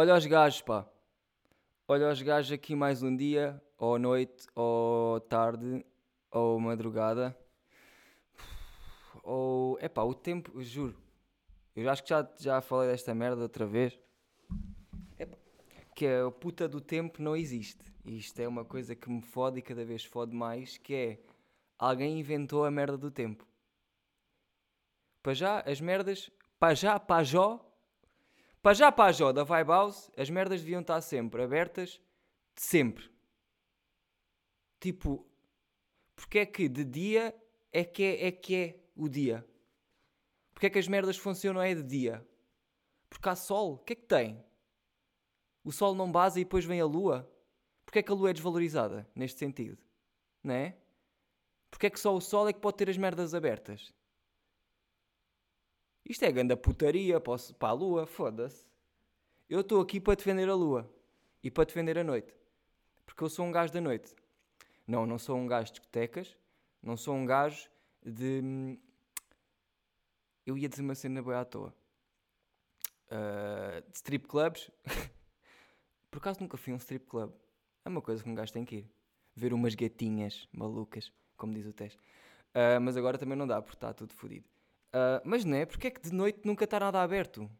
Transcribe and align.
Olha 0.00 0.16
os 0.16 0.24
gajos, 0.24 0.62
pá. 0.62 0.88
Olha 1.86 2.08
os 2.08 2.22
gajos 2.22 2.50
aqui 2.50 2.74
mais 2.74 3.02
um 3.02 3.14
dia, 3.14 3.62
ou 3.76 3.98
noite, 3.98 4.46
ou 4.54 5.20
tarde, 5.20 5.84
ou 6.30 6.58
madrugada. 6.58 7.36
Ou. 9.22 9.76
É 9.78 9.90
pá, 9.90 10.00
o 10.02 10.14
tempo, 10.14 10.58
juro. 10.62 10.96
Eu 11.76 11.90
acho 11.90 12.02
que 12.02 12.08
já, 12.08 12.26
já 12.38 12.62
falei 12.62 12.88
desta 12.88 13.14
merda 13.14 13.42
outra 13.42 13.66
vez. 13.66 14.00
Epá, 15.18 15.36
que 15.94 16.06
a 16.06 16.30
puta 16.30 16.66
do 16.66 16.80
tempo 16.80 17.20
não 17.20 17.36
existe. 17.36 17.84
Isto 18.02 18.40
é 18.40 18.48
uma 18.48 18.64
coisa 18.64 18.94
que 18.94 19.10
me 19.10 19.20
fode 19.20 19.58
e 19.58 19.62
cada 19.62 19.84
vez 19.84 20.02
fode 20.02 20.34
mais, 20.34 20.78
que 20.78 20.94
é 20.94 21.18
alguém 21.78 22.18
inventou 22.18 22.64
a 22.64 22.70
merda 22.70 22.96
do 22.96 23.10
tempo. 23.10 23.46
Para 25.22 25.34
já, 25.34 25.60
as 25.60 25.78
merdas, 25.78 26.30
para 26.58 26.72
já, 26.72 26.98
para 26.98 27.22
já, 27.22 27.60
para 28.62 28.74
já, 28.74 28.92
para 28.92 29.12
já 29.12 29.32
da 29.32 29.44
Vibe 29.44 29.68
House, 29.68 30.10
as 30.16 30.28
merdas 30.28 30.60
deviam 30.60 30.80
estar 30.80 31.00
sempre 31.00 31.42
abertas, 31.42 32.00
sempre. 32.54 33.10
Tipo, 34.78 35.26
porque 36.14 36.40
é 36.40 36.46
que 36.46 36.68
de 36.68 36.84
dia 36.84 37.34
é 37.72 37.84
que 37.84 38.02
é, 38.02 38.26
é 38.26 38.32
que 38.32 38.54
é 38.56 38.80
o 38.94 39.08
dia? 39.08 39.46
Porque 40.52 40.66
é 40.66 40.70
que 40.70 40.78
as 40.78 40.88
merdas 40.88 41.16
funcionam 41.16 41.62
é 41.62 41.74
de 41.74 41.82
dia? 41.82 42.26
Porque 43.08 43.28
há 43.28 43.34
sol, 43.34 43.74
o 43.74 43.78
que 43.78 43.94
é 43.94 43.96
que 43.96 44.06
tem? 44.06 44.44
O 45.64 45.72
sol 45.72 45.94
não 45.94 46.10
base 46.10 46.40
e 46.40 46.44
depois 46.44 46.64
vem 46.64 46.80
a 46.80 46.86
lua? 46.86 47.30
Porque 47.84 47.98
é 47.98 48.02
que 48.02 48.12
a 48.12 48.14
lua 48.14 48.30
é 48.30 48.32
desvalorizada 48.32 49.08
neste 49.14 49.38
sentido? 49.38 49.78
Não 50.42 50.54
é? 50.54 50.76
Porque 51.70 51.86
é 51.86 51.90
que 51.90 52.00
só 52.00 52.14
o 52.14 52.20
sol 52.20 52.48
é 52.48 52.52
que 52.52 52.60
pode 52.60 52.76
ter 52.76 52.90
as 52.90 52.96
merdas 52.96 53.34
abertas? 53.34 53.92
Isto 56.04 56.24
é 56.24 56.32
ganda 56.32 56.56
putaria 56.56 57.20
posso, 57.20 57.54
para 57.54 57.68
a 57.68 57.72
lua, 57.72 58.06
foda-se. 58.06 58.66
Eu 59.48 59.60
estou 59.60 59.80
aqui 59.80 60.00
para 60.00 60.14
defender 60.14 60.48
a 60.48 60.54
lua 60.54 60.88
e 61.42 61.50
para 61.50 61.64
defender 61.64 61.98
a 61.98 62.04
noite. 62.04 62.34
Porque 63.04 63.22
eu 63.24 63.28
sou 63.28 63.44
um 63.44 63.52
gajo 63.52 63.72
da 63.72 63.80
noite. 63.80 64.14
Não, 64.86 65.06
não 65.06 65.18
sou 65.18 65.36
um 65.36 65.46
gajo 65.46 65.66
de 65.66 65.72
discotecas, 65.72 66.36
não 66.82 66.96
sou 66.96 67.14
um 67.14 67.24
gajo 67.24 67.68
de. 68.04 68.78
Eu 70.46 70.56
ia 70.56 70.68
dizer 70.68 70.82
uma 70.82 70.94
cena 70.94 71.22
boa 71.22 71.40
à 71.40 71.44
toa. 71.44 71.74
Uh, 73.06 73.88
de 73.90 73.96
strip 73.96 74.26
clubs. 74.26 74.70
Por 76.10 76.18
acaso 76.18 76.40
nunca 76.40 76.56
fui 76.56 76.72
a 76.72 76.76
um 76.76 76.78
strip 76.78 77.06
club. 77.06 77.32
É 77.84 77.88
uma 77.88 78.02
coisa 78.02 78.22
que 78.22 78.28
um 78.28 78.34
gajo 78.34 78.52
tem 78.52 78.64
que 78.64 78.76
ir. 78.76 78.90
Ver 79.34 79.52
umas 79.52 79.74
gatinhas 79.74 80.48
malucas, 80.52 81.12
como 81.36 81.54
diz 81.54 81.66
o 81.66 81.72
teste. 81.72 81.98
Uh, 82.50 82.80
mas 82.80 82.96
agora 82.96 83.16
também 83.16 83.36
não 83.36 83.46
dá, 83.46 83.60
porque 83.62 83.76
está 83.76 83.92
tudo 83.92 84.12
fodido. 84.12 84.48
Uh, 84.92 85.22
mas 85.24 85.44
não 85.44 85.56
é? 85.56 85.64
Porque 85.64 85.86
é 85.86 85.90
que 85.90 86.00
de 86.00 86.12
noite 86.12 86.40
nunca 86.44 86.64
está 86.64 86.80
nada 86.80 87.00
aberto? 87.00 87.50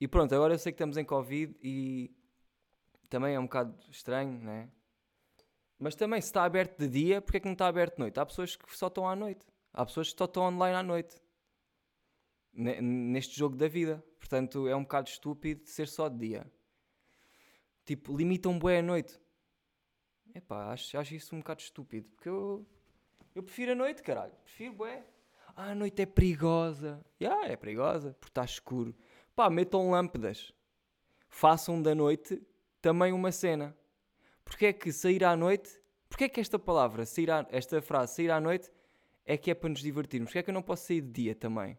E 0.00 0.06
pronto, 0.08 0.34
agora 0.34 0.54
eu 0.54 0.58
sei 0.58 0.72
que 0.72 0.76
estamos 0.76 0.96
em 0.96 1.04
Covid 1.04 1.56
e 1.62 2.14
também 3.08 3.34
é 3.34 3.40
um 3.40 3.44
bocado 3.44 3.74
estranho, 3.90 4.38
né? 4.38 4.70
Mas 5.78 5.94
também, 5.94 6.20
se 6.20 6.28
está 6.28 6.44
aberto 6.44 6.78
de 6.78 6.88
dia, 6.88 7.20
porque 7.22 7.36
é 7.36 7.40
que 7.40 7.46
não 7.46 7.52
está 7.52 7.66
aberto 7.68 7.94
de 7.94 8.00
noite? 8.00 8.18
Há 8.18 8.26
pessoas 8.26 8.56
que 8.56 8.76
só 8.76 8.88
estão 8.88 9.08
à 9.08 9.14
noite. 9.14 9.46
Há 9.72 9.86
pessoas 9.86 10.12
que 10.12 10.18
só 10.18 10.24
estão 10.24 10.42
online 10.42 10.76
à 10.76 10.82
noite. 10.82 11.16
Neste 12.52 13.38
jogo 13.38 13.56
da 13.56 13.68
vida. 13.68 14.04
Portanto, 14.18 14.66
é 14.66 14.74
um 14.74 14.82
bocado 14.82 15.08
estúpido 15.08 15.66
ser 15.66 15.86
só 15.86 16.08
de 16.08 16.18
dia. 16.18 16.52
Tipo, 17.84 18.16
limitam 18.16 18.58
bué 18.58 18.80
a 18.80 18.82
noite. 18.82 19.20
Epá, 20.34 20.72
acho, 20.72 20.98
acho 20.98 21.14
isso 21.14 21.34
um 21.34 21.38
bocado 21.38 21.60
estúpido. 21.60 22.10
Porque 22.10 22.28
eu, 22.28 22.66
eu 23.34 23.42
prefiro 23.42 23.72
a 23.72 23.74
noite, 23.76 24.02
caralho. 24.02 24.34
Prefiro 24.42 24.74
bué. 24.74 25.04
Ah, 25.60 25.72
a 25.72 25.74
noite 25.74 26.00
é 26.00 26.06
perigosa. 26.06 27.04
Já, 27.20 27.30
yeah, 27.30 27.52
é 27.52 27.56
perigosa, 27.56 28.14
porque 28.20 28.30
está 28.30 28.44
escuro. 28.44 28.94
Pá, 29.34 29.50
metam 29.50 29.90
lâmpadas. 29.90 30.52
Façam 31.28 31.82
da 31.82 31.96
noite 31.96 32.40
também 32.80 33.12
uma 33.12 33.32
cena. 33.32 33.76
Porque 34.44 34.66
é 34.66 34.72
que 34.72 34.92
sair 34.92 35.24
à 35.24 35.34
noite... 35.34 35.82
Porque 36.08 36.24
é 36.24 36.28
que 36.28 36.38
esta 36.38 36.60
palavra, 36.60 37.04
sair 37.04 37.28
à, 37.32 37.44
esta 37.50 37.82
frase, 37.82 38.14
sair 38.14 38.30
à 38.30 38.40
noite, 38.40 38.70
é 39.24 39.36
que 39.36 39.50
é 39.50 39.54
para 39.54 39.68
nos 39.68 39.80
divertirmos? 39.80 40.28
Porque 40.28 40.38
é 40.38 40.42
que 40.44 40.50
eu 40.50 40.54
não 40.54 40.62
posso 40.62 40.86
sair 40.86 41.00
de 41.00 41.10
dia 41.10 41.34
também? 41.34 41.76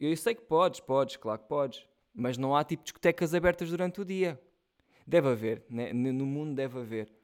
Eu 0.00 0.14
sei 0.16 0.34
que 0.34 0.42
podes, 0.42 0.80
podes, 0.80 1.16
claro 1.16 1.38
que 1.38 1.48
podes. 1.48 1.86
Mas 2.12 2.36
não 2.36 2.56
há 2.56 2.64
tipo 2.64 2.82
discotecas 2.82 3.34
abertas 3.34 3.70
durante 3.70 4.00
o 4.00 4.04
dia. 4.04 4.42
Deve 5.06 5.28
haver, 5.28 5.64
né? 5.70 5.92
no 5.92 6.26
mundo 6.26 6.56
deve 6.56 6.76
haver. 6.76 7.14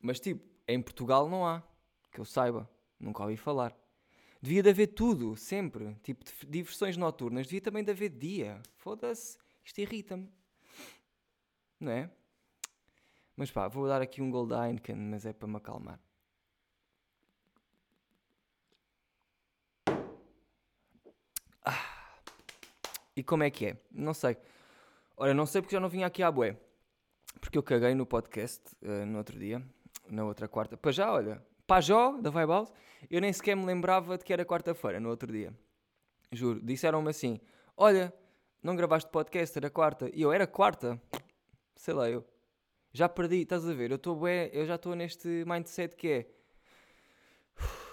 Mas 0.00 0.18
tipo, 0.18 0.44
em 0.66 0.82
Portugal 0.82 1.28
não 1.28 1.46
há, 1.46 1.62
que 2.10 2.18
eu 2.18 2.24
saiba. 2.24 2.68
Nunca 3.00 3.22
ouvi 3.22 3.36
falar. 3.36 3.74
Devia 4.42 4.62
de 4.62 4.70
haver 4.70 4.88
tudo, 4.88 5.34
sempre. 5.36 5.94
Tipo, 6.02 6.24
diversões 6.46 6.96
noturnas. 6.96 7.46
Devia 7.46 7.60
também 7.60 7.82
de 7.82 7.90
haver 7.90 8.10
dia. 8.10 8.62
Foda-se. 8.76 9.38
Isto 9.64 9.80
irrita-me. 9.80 10.30
Não 11.78 11.92
é? 11.92 12.10
Mas 13.36 13.50
pá, 13.50 13.68
vou 13.68 13.88
dar 13.88 14.02
aqui 14.02 14.20
um 14.20 14.30
gol 14.30 14.46
da 14.46 14.66
Heineken, 14.66 14.96
mas 14.96 15.24
é 15.24 15.32
para 15.32 15.48
me 15.48 15.56
acalmar. 15.56 15.98
Ah. 21.64 22.20
E 23.16 23.22
como 23.22 23.42
é 23.42 23.50
que 23.50 23.66
é? 23.66 23.82
Não 23.90 24.12
sei. 24.12 24.36
Olha, 25.16 25.32
não 25.32 25.46
sei 25.46 25.62
porque 25.62 25.74
já 25.74 25.80
não 25.80 25.88
vinha 25.88 26.06
aqui 26.06 26.22
à 26.22 26.30
bué. 26.30 26.58
Porque 27.40 27.56
eu 27.56 27.62
caguei 27.62 27.94
no 27.94 28.04
podcast 28.04 28.62
uh, 28.82 29.06
no 29.06 29.18
outro 29.18 29.38
dia, 29.38 29.62
na 30.08 30.24
outra 30.24 30.46
quarta. 30.48 30.76
Para 30.76 30.92
já, 30.92 31.10
olha, 31.10 31.42
Pajó, 31.70 32.20
da 32.20 32.30
Vibe 32.30 32.68
eu 33.08 33.20
nem 33.20 33.32
sequer 33.32 33.54
me 33.54 33.64
lembrava 33.64 34.18
de 34.18 34.24
que 34.24 34.32
era 34.32 34.44
quarta-feira, 34.44 34.98
no 34.98 35.08
outro 35.08 35.30
dia. 35.30 35.56
Juro, 36.32 36.60
disseram-me 36.60 37.08
assim: 37.10 37.40
Olha, 37.76 38.12
não 38.60 38.74
gravaste 38.74 39.08
podcast, 39.08 39.56
era 39.56 39.70
quarta. 39.70 40.10
E 40.12 40.22
eu, 40.22 40.32
era 40.32 40.48
quarta? 40.48 41.00
Sei 41.76 41.94
lá, 41.94 42.10
eu. 42.10 42.26
Já 42.92 43.08
perdi, 43.08 43.42
estás 43.42 43.68
a 43.68 43.72
ver? 43.72 43.92
Eu, 43.92 44.00
tô 44.00 44.18
eu 44.26 44.66
já 44.66 44.74
estou 44.74 44.96
neste 44.96 45.44
mindset 45.46 45.94
que 45.94 46.08
é. 46.08 46.30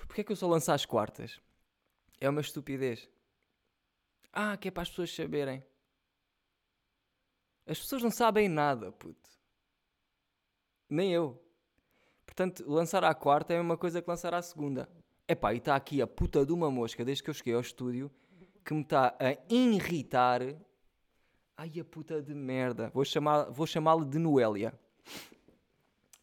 Porquê 0.07 0.21
é 0.21 0.23
que 0.23 0.31
eu 0.31 0.35
só 0.35 0.47
lanço 0.47 0.71
às 0.71 0.83
quartas? 0.83 1.39
É 2.19 2.27
uma 2.27 2.41
estupidez. 2.41 3.07
Ah, 4.33 4.57
que 4.57 4.69
é 4.69 4.71
para 4.71 4.81
as 4.81 4.89
pessoas 4.89 5.13
saberem. 5.13 5.63
As 7.67 7.79
pessoas 7.79 8.01
não 8.01 8.09
sabem 8.09 8.49
nada, 8.49 8.91
puto. 8.91 9.29
Nem 10.89 11.13
eu. 11.13 11.46
Portanto, 12.27 12.63
lançar 12.67 13.03
à 13.03 13.15
quarta 13.15 13.53
é 13.53 13.59
uma 13.59 13.77
coisa 13.77 14.01
que 14.01 14.07
lançar 14.07 14.33
à 14.35 14.41
segunda. 14.43 14.87
Epá, 15.27 15.53
e 15.53 15.57
está 15.57 15.75
aqui 15.75 16.01
a 16.01 16.05
puta 16.05 16.45
de 16.45 16.53
uma 16.53 16.69
mosca, 16.69 17.03
desde 17.03 17.23
que 17.23 17.29
eu 17.29 17.33
cheguei 17.33 17.55
ao 17.55 17.61
estúdio, 17.61 18.11
que 18.63 18.73
me 18.73 18.81
está 18.81 19.15
a 19.19 19.35
irritar. 19.49 20.41
Ai, 21.55 21.79
a 21.79 21.85
puta 21.85 22.21
de 22.21 22.35
merda. 22.35 22.91
Vou 22.93 23.03
chamar, 23.03 23.49
vou 23.49 23.65
chamá-la 23.65 24.05
de 24.05 24.19
Noélia. 24.19 24.77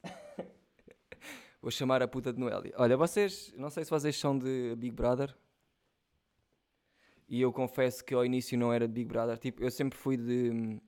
vou 1.60 1.70
chamar 1.70 2.02
a 2.02 2.06
puta 2.06 2.32
de 2.32 2.38
Noélia. 2.38 2.72
Olha, 2.76 2.96
vocês, 2.96 3.52
não 3.56 3.70
sei 3.70 3.84
se 3.84 3.90
vocês 3.90 4.16
são 4.16 4.38
de 4.38 4.76
Big 4.76 4.94
Brother. 4.94 5.36
E 7.28 7.40
eu 7.40 7.52
confesso 7.52 8.04
que 8.04 8.14
ao 8.14 8.24
início 8.24 8.56
não 8.56 8.72
era 8.72 8.86
de 8.86 8.94
Big 8.94 9.08
Brother. 9.08 9.38
Tipo, 9.38 9.64
eu 9.64 9.70
sempre 9.70 9.98
fui 9.98 10.16
de. 10.16 10.80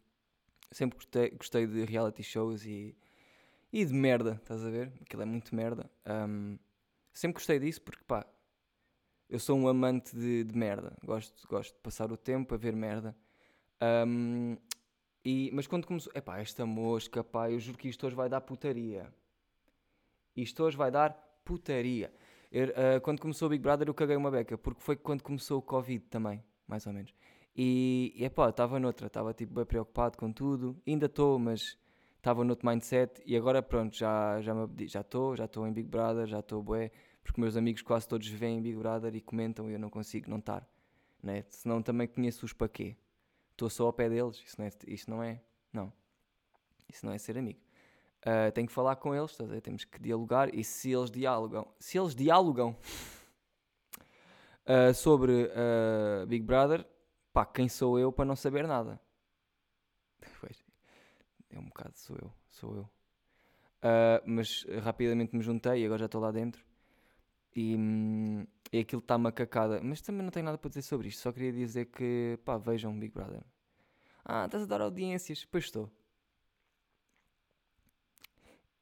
Sempre 0.70 0.96
gostei, 0.96 1.30
gostei 1.30 1.66
de 1.66 1.84
reality 1.84 2.22
shows 2.22 2.64
e 2.64 2.94
e 3.76 3.84
de 3.84 3.92
merda, 3.92 4.38
estás 4.40 4.64
a 4.64 4.70
ver? 4.70 4.90
Aquilo 5.02 5.20
é 5.20 5.26
muito 5.26 5.54
merda. 5.54 5.90
Um, 6.06 6.58
sempre 7.12 7.34
gostei 7.34 7.58
disso 7.58 7.82
porque, 7.82 8.02
pá, 8.04 8.26
eu 9.28 9.38
sou 9.38 9.54
um 9.54 9.68
amante 9.68 10.16
de, 10.16 10.44
de, 10.44 10.56
merda. 10.56 10.96
Gosto, 11.04 11.46
gosto 11.46 11.74
de 11.74 11.80
passar 11.82 12.10
o 12.10 12.16
tempo 12.16 12.54
a 12.54 12.56
ver 12.56 12.74
merda. 12.74 13.14
Um, 14.08 14.56
e, 15.22 15.50
mas 15.52 15.66
quando 15.66 15.86
começou, 15.86 16.10
é 16.14 16.22
pá, 16.22 16.38
esta 16.38 16.64
mosca, 16.64 17.22
pá, 17.22 17.50
eu 17.50 17.60
juro 17.60 17.76
que 17.76 17.86
isto 17.86 18.06
hoje 18.06 18.16
vai 18.16 18.30
dar 18.30 18.40
putaria. 18.40 19.12
Isto 20.34 20.64
hoje 20.64 20.76
vai 20.78 20.90
dar 20.90 21.10
putaria. 21.44 22.10
Eu, 22.50 22.68
uh, 22.68 23.00
quando 23.02 23.20
começou 23.20 23.44
o 23.44 23.50
Big 23.50 23.62
Brother 23.62 23.88
eu 23.88 23.94
caguei 23.94 24.16
uma 24.16 24.30
beca, 24.30 24.56
porque 24.56 24.80
foi 24.80 24.96
quando 24.96 25.20
começou 25.20 25.58
o 25.58 25.62
Covid 25.62 26.02
também, 26.06 26.42
mais 26.66 26.86
ou 26.86 26.94
menos. 26.94 27.12
E, 27.54 28.14
e 28.16 28.24
é 28.24 28.30
pá, 28.30 28.48
estava 28.48 28.80
noutra, 28.80 29.08
estava 29.08 29.34
tipo 29.34 29.52
bem 29.52 29.66
preocupado 29.66 30.16
com 30.16 30.32
tudo. 30.32 30.80
Ainda 30.86 31.04
estou, 31.04 31.38
mas 31.38 31.76
estava 32.26 32.42
noutro 32.42 32.68
mindset 32.68 33.22
e 33.24 33.36
agora 33.36 33.62
pronto, 33.62 33.96
já 33.96 34.40
já 34.42 34.52
já 34.86 35.00
estou, 35.00 35.36
já 35.36 35.44
estou 35.44 35.64
em 35.64 35.72
Big 35.72 35.88
Brother, 35.88 36.26
já 36.26 36.40
estou 36.40 36.60
bué, 36.60 36.90
porque 37.22 37.40
meus 37.40 37.56
amigos 37.56 37.82
quase 37.82 38.08
todos 38.08 38.26
veem 38.26 38.60
Big 38.60 38.76
Brother 38.76 39.14
e 39.14 39.20
comentam 39.20 39.70
e 39.70 39.74
eu 39.74 39.78
não 39.78 39.88
consigo 39.88 40.28
não 40.28 40.38
estar, 40.38 40.68
né? 41.22 41.44
Senão 41.48 41.80
também 41.80 42.08
conheço 42.08 42.44
os 42.44 42.52
para 42.52 42.68
quê. 42.68 42.96
Estou 43.52 43.70
só 43.70 43.86
ao 43.86 43.92
pé 43.92 44.08
deles, 44.08 44.42
isso 44.44 44.56
não 44.58 44.66
é, 44.66 44.70
isso 44.88 45.08
não 45.08 45.22
é, 45.22 45.40
não. 45.72 45.92
Isso 46.88 47.06
não 47.06 47.12
é 47.12 47.18
ser 47.18 47.38
amigo. 47.38 47.60
Uh, 48.22 48.50
tenho 48.52 48.66
que 48.66 48.74
falar 48.74 48.96
com 48.96 49.14
eles, 49.14 49.38
temos 49.62 49.84
que 49.84 50.02
dialogar 50.02 50.52
e 50.52 50.64
se 50.64 50.90
eles 50.90 51.12
dialogam, 51.12 51.64
se 51.78 51.96
eles 51.96 52.12
dialogam 52.12 52.76
uh, 54.66 54.92
sobre 54.92 55.44
uh, 55.44 56.26
Big 56.26 56.44
Brother, 56.44 56.84
pá, 57.32 57.46
quem 57.46 57.68
sou 57.68 58.00
eu 58.00 58.10
para 58.10 58.24
não 58.24 58.34
saber 58.34 58.66
nada? 58.66 59.00
Pois. 60.40 60.65
É 61.56 61.58
um 61.58 61.64
bocado, 61.64 61.96
sou 61.96 62.16
eu, 62.20 62.32
sou 62.50 62.76
eu. 62.76 62.82
Uh, 62.82 64.20
mas 64.26 64.66
rapidamente 64.82 65.34
me 65.34 65.42
juntei 65.42 65.82
e 65.82 65.86
agora 65.86 66.00
já 66.00 66.06
estou 66.06 66.20
lá 66.20 66.30
dentro. 66.30 66.62
E, 67.54 67.74
e 68.70 68.80
aquilo 68.80 69.00
está 69.00 69.16
macacada. 69.16 69.80
Mas 69.82 70.02
também 70.02 70.22
não 70.22 70.30
tenho 70.30 70.44
nada 70.44 70.58
para 70.58 70.68
dizer 70.68 70.82
sobre 70.82 71.08
isto. 71.08 71.20
Só 71.20 71.32
queria 71.32 71.52
dizer 71.52 71.86
que, 71.86 72.38
pá, 72.44 72.58
vejam 72.58 72.98
Big 72.98 73.14
Brother. 73.14 73.42
Ah, 74.22 74.44
estás 74.44 74.64
a 74.64 74.66
dar 74.66 74.82
audiências. 74.82 75.46
Pois 75.46 75.64
estou. 75.64 75.90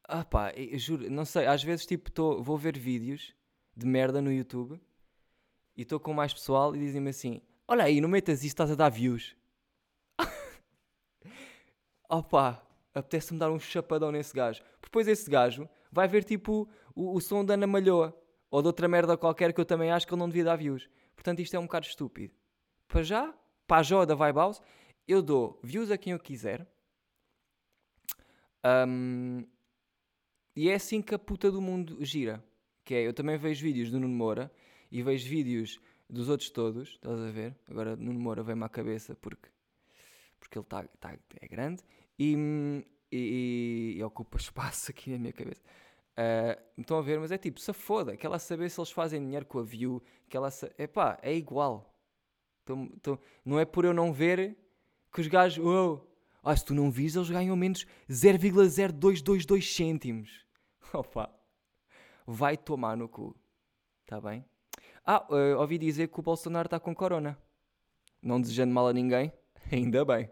Ah 0.07 0.25
pá, 0.25 0.53
juro, 0.75 1.11
não 1.11 1.25
sei, 1.25 1.47
às 1.47 1.63
vezes 1.63 1.87
tipo 1.87 2.11
tô, 2.11 2.43
vou 2.43 2.59
ver 2.59 2.79
vídeos 2.79 3.35
de 3.75 3.87
merda 3.87 4.21
no 4.21 4.31
YouTube 4.31 4.79
e 5.75 5.81
estou 5.83 5.99
com 5.99 6.13
mais 6.13 6.35
pessoal 6.35 6.77
e 6.77 6.79
dizem-me 6.79 7.09
assim: 7.09 7.41
Olha 7.67 7.85
aí, 7.85 8.01
não 8.03 8.09
metas 8.09 8.41
isso, 8.41 8.49
estás 8.49 8.71
a 8.71 8.75
dar 8.75 8.91
views. 8.91 9.35
Opá, 12.09 12.64
apetece-me 12.95 13.39
dar 13.39 13.51
um 13.51 13.59
chapadão 13.59 14.13
nesse 14.13 14.33
gajo. 14.33 14.63
Depois 14.81 15.09
esse 15.09 15.29
gajo 15.29 15.69
vai 15.91 16.07
ver 16.07 16.25
tipo 16.25 16.69
o, 16.95 17.17
o 17.17 17.21
som 17.21 17.45
da 17.45 17.55
Ana 17.55 17.67
Malhoa 17.67 18.17
ou 18.51 18.63
de 18.63 18.69
outra 18.69 18.87
merda 18.87 19.17
qualquer 19.17 19.53
que 19.53 19.61
eu 19.61 19.65
também 19.65 19.91
acho 19.91 20.07
que 20.07 20.15
ele 20.15 20.21
não 20.21 20.29
devia 20.29 20.45
dar 20.45 20.57
views. 20.57 20.89
Portanto, 21.15 21.41
isto 21.41 21.55
é 21.55 21.59
um 21.59 21.65
bocado 21.65 21.87
estúpido. 21.87 22.33
Para 22.87 23.03
já, 23.03 23.35
para 23.67 23.79
a 23.79 23.83
Jó 23.83 24.05
da 24.05 24.15
Vibe 24.15 24.37
House, 24.37 24.63
eu 25.09 25.21
dou 25.21 25.59
views 25.63 25.91
a 25.91 25.99
quem 25.99 26.13
eu 26.13 26.21
quiser. 26.21 26.67
Um, 28.65 29.45
e 30.55 30.71
é 30.71 30.75
assim 30.75 31.03
que 31.03 31.15
a 31.15 31.19
puta 31.19 31.51
do 31.51 31.61
mundo 31.61 31.99
gira. 32.05 32.45
Que 32.85 32.95
é, 32.95 33.07
eu 33.07 33.13
também 33.13 33.37
vejo 33.37 33.65
vídeos 33.65 33.91
do 33.91 33.99
Nuno 33.99 34.15
Moura 34.15 34.53
e 34.91 35.03
vejo 35.03 35.29
vídeos 35.29 35.81
dos 36.09 36.29
outros 36.29 36.51
todos, 36.51 36.91
estás 36.91 37.19
a 37.19 37.31
ver? 37.31 37.57
Agora 37.69 37.97
Nuno 37.97 38.21
Moura 38.21 38.43
vem-me 38.43 38.63
à 38.63 38.69
cabeça 38.69 39.17
porque, 39.17 39.49
porque 40.39 40.59
ele 40.59 40.67
tá, 40.67 40.85
tá, 41.01 41.19
é 41.41 41.49
grande 41.49 41.83
e, 42.19 42.85
e, 43.11 43.95
e, 43.97 44.05
ocupa 44.05 44.37
espaço 44.39 44.91
aqui 44.91 45.11
na 45.11 45.19
minha 45.19 45.33
cabeça. 45.33 45.63
Uh, 46.17 46.81
estão 46.81 46.99
a 46.99 47.03
ver, 47.03 47.19
mas 47.19 47.33
é 47.33 47.39
tipo, 47.39 47.59
se 47.59 47.73
foda, 47.73 48.17
que 48.17 48.25
ela 48.25 48.39
saber 48.39 48.71
se 48.71 48.79
eles 48.79 48.91
fazem 48.91 49.21
dinheiro 49.21 49.47
com 49.47 49.59
a 49.59 49.63
view, 49.63 50.03
que 50.29 50.37
ela 50.37 50.49
é 50.79 50.87
pá, 50.87 51.19
é 51.23 51.35
igual. 51.35 51.93
Tô, 53.03 53.19
não 53.45 53.59
é 53.59 53.65
por 53.65 53.85
eu 53.85 53.93
não 53.93 54.13
ver 54.13 54.57
que 55.13 55.21
os 55.21 55.27
gajos, 55.27 55.65
oh, 55.65 56.01
ah, 56.43 56.57
se 56.57 56.65
tu 56.65 56.75
não 56.75 56.91
vis, 56.91 57.17
eles 57.17 57.31
ganham 57.31 57.57
menos 57.57 57.87
0,0222 58.09 59.63
cêntimos. 59.63 60.47
Opa, 60.93 61.35
vai 62.27 62.57
tomar 62.57 62.97
no 62.97 63.09
cu. 63.09 63.37
Está 64.03 64.21
bem? 64.21 64.45
Ah, 65.05 65.27
uh, 65.31 65.59
ouvi 65.59 65.79
dizer 65.79 66.09
que 66.09 66.21
o 66.21 66.23
Bolsonaro 66.23 66.67
está 66.67 66.79
com 66.79 66.95
corona. 66.95 67.39
Não 68.23 68.41
desejando 68.41 68.73
mal 68.73 68.89
a 68.89 68.93
ninguém, 68.93 69.33
ainda 69.71 70.05
bem. 70.05 70.31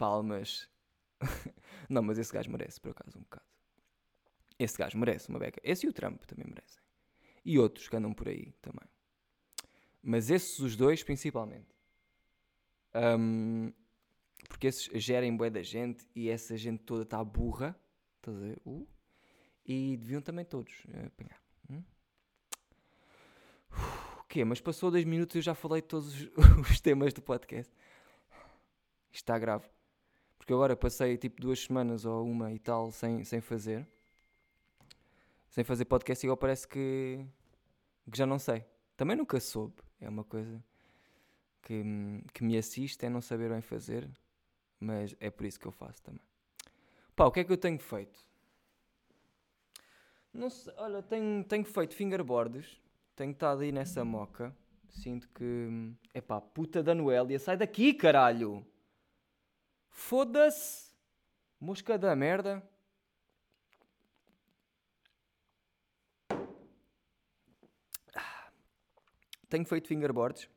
Palmas. 0.00 0.66
não, 1.90 2.02
mas 2.02 2.16
esse 2.18 2.32
gajo 2.32 2.50
merece, 2.50 2.80
por 2.80 2.92
acaso, 2.92 3.18
um 3.18 3.20
bocado. 3.20 3.44
Esse 4.58 4.78
gajo 4.78 4.96
merece 4.96 5.28
uma 5.28 5.38
beca. 5.38 5.60
Esse 5.62 5.84
e 5.84 5.90
o 5.90 5.92
Trump 5.92 6.24
também 6.24 6.46
merecem. 6.46 6.82
E 7.44 7.58
outros 7.58 7.86
que 7.86 7.94
andam 7.94 8.14
por 8.14 8.26
aí 8.26 8.50
também. 8.62 8.88
Mas 10.02 10.30
esses, 10.30 10.58
os 10.58 10.74
dois, 10.74 11.02
principalmente. 11.02 11.68
Um, 12.94 13.70
porque 14.48 14.68
esses 14.68 14.88
gerem 15.02 15.36
bué 15.36 15.50
da 15.50 15.62
gente 15.62 16.08
e 16.14 16.30
essa 16.30 16.56
gente 16.56 16.82
toda 16.82 17.02
está 17.02 17.22
burra. 17.22 17.78
Estás 18.16 18.38
a? 18.38 18.56
Uh, 18.64 18.88
e 19.66 19.98
deviam 19.98 20.22
também 20.22 20.46
todos 20.46 20.82
uh, 20.86 21.06
apanhar. 21.08 21.42
Hum? 21.68 21.82
O 24.18 24.24
quê? 24.24 24.46
Mas 24.46 24.62
passou 24.62 24.90
dois 24.90 25.04
minutos 25.04 25.36
e 25.36 25.38
eu 25.40 25.42
já 25.42 25.54
falei 25.54 25.82
todos 25.82 26.14
os, 26.14 26.30
os 26.70 26.80
temas 26.80 27.12
do 27.12 27.20
podcast. 27.20 27.70
Está 29.12 29.38
grave. 29.38 29.68
Porque 30.40 30.54
agora 30.54 30.74
passei 30.74 31.18
tipo 31.18 31.38
duas 31.38 31.60
semanas 31.60 32.06
ou 32.06 32.24
uma 32.24 32.50
e 32.50 32.58
tal 32.58 32.90
sem, 32.90 33.22
sem 33.24 33.42
fazer. 33.42 33.86
Sem 35.50 35.62
fazer 35.62 35.84
podcast 35.84 36.24
e 36.24 36.26
agora 36.26 36.38
parece 36.38 36.66
que, 36.66 37.22
que 38.10 38.16
já 38.16 38.24
não 38.24 38.38
sei. 38.38 38.64
Também 38.96 39.18
nunca 39.18 39.38
soube. 39.38 39.74
É 40.00 40.08
uma 40.08 40.24
coisa 40.24 40.64
que, 41.60 41.84
que 42.32 42.42
me 42.42 42.56
assiste, 42.56 43.04
é 43.04 43.10
não 43.10 43.20
saber 43.20 43.50
bem 43.50 43.60
fazer. 43.60 44.08
Mas 44.80 45.14
é 45.20 45.30
por 45.30 45.44
isso 45.44 45.60
que 45.60 45.66
eu 45.66 45.72
faço 45.72 46.02
também. 46.02 46.22
Pá, 47.14 47.26
o 47.26 47.30
que 47.30 47.40
é 47.40 47.44
que 47.44 47.52
eu 47.52 47.58
tenho 47.58 47.78
feito? 47.78 48.24
Não 50.32 50.48
sei, 50.48 50.72
olha, 50.78 51.02
tenho, 51.02 51.44
tenho 51.44 51.64
feito 51.66 51.94
fingerboards. 51.94 52.80
Tenho 53.14 53.32
estado 53.32 53.60
aí 53.60 53.70
nessa 53.70 54.02
moca. 54.06 54.56
Sinto 54.88 55.28
que. 55.28 55.92
É 56.14 56.22
pá, 56.22 56.40
puta 56.40 56.82
da 56.82 56.94
Noélia, 56.94 57.38
sai 57.38 57.58
daqui, 57.58 57.92
caralho! 57.92 58.66
Foda-se! 59.90 60.90
Mosca 61.60 61.98
da 61.98 62.16
merda. 62.16 62.62
Tenho 69.50 69.66
feito 69.66 69.88
fingerboards. 69.88 70.48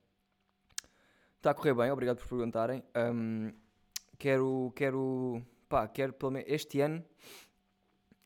Está 1.38 1.50
a 1.50 1.54
correr 1.54 1.74
bem, 1.74 1.92
obrigado 1.92 2.20
por 2.20 2.28
perguntarem. 2.30 2.84
Um, 2.96 3.52
quero, 4.18 4.72
quero, 4.76 5.44
pá, 5.68 5.88
quero 5.88 6.14
pelo 6.14 6.32
menos 6.32 6.48
este 6.50 6.80
ano. 6.80 7.04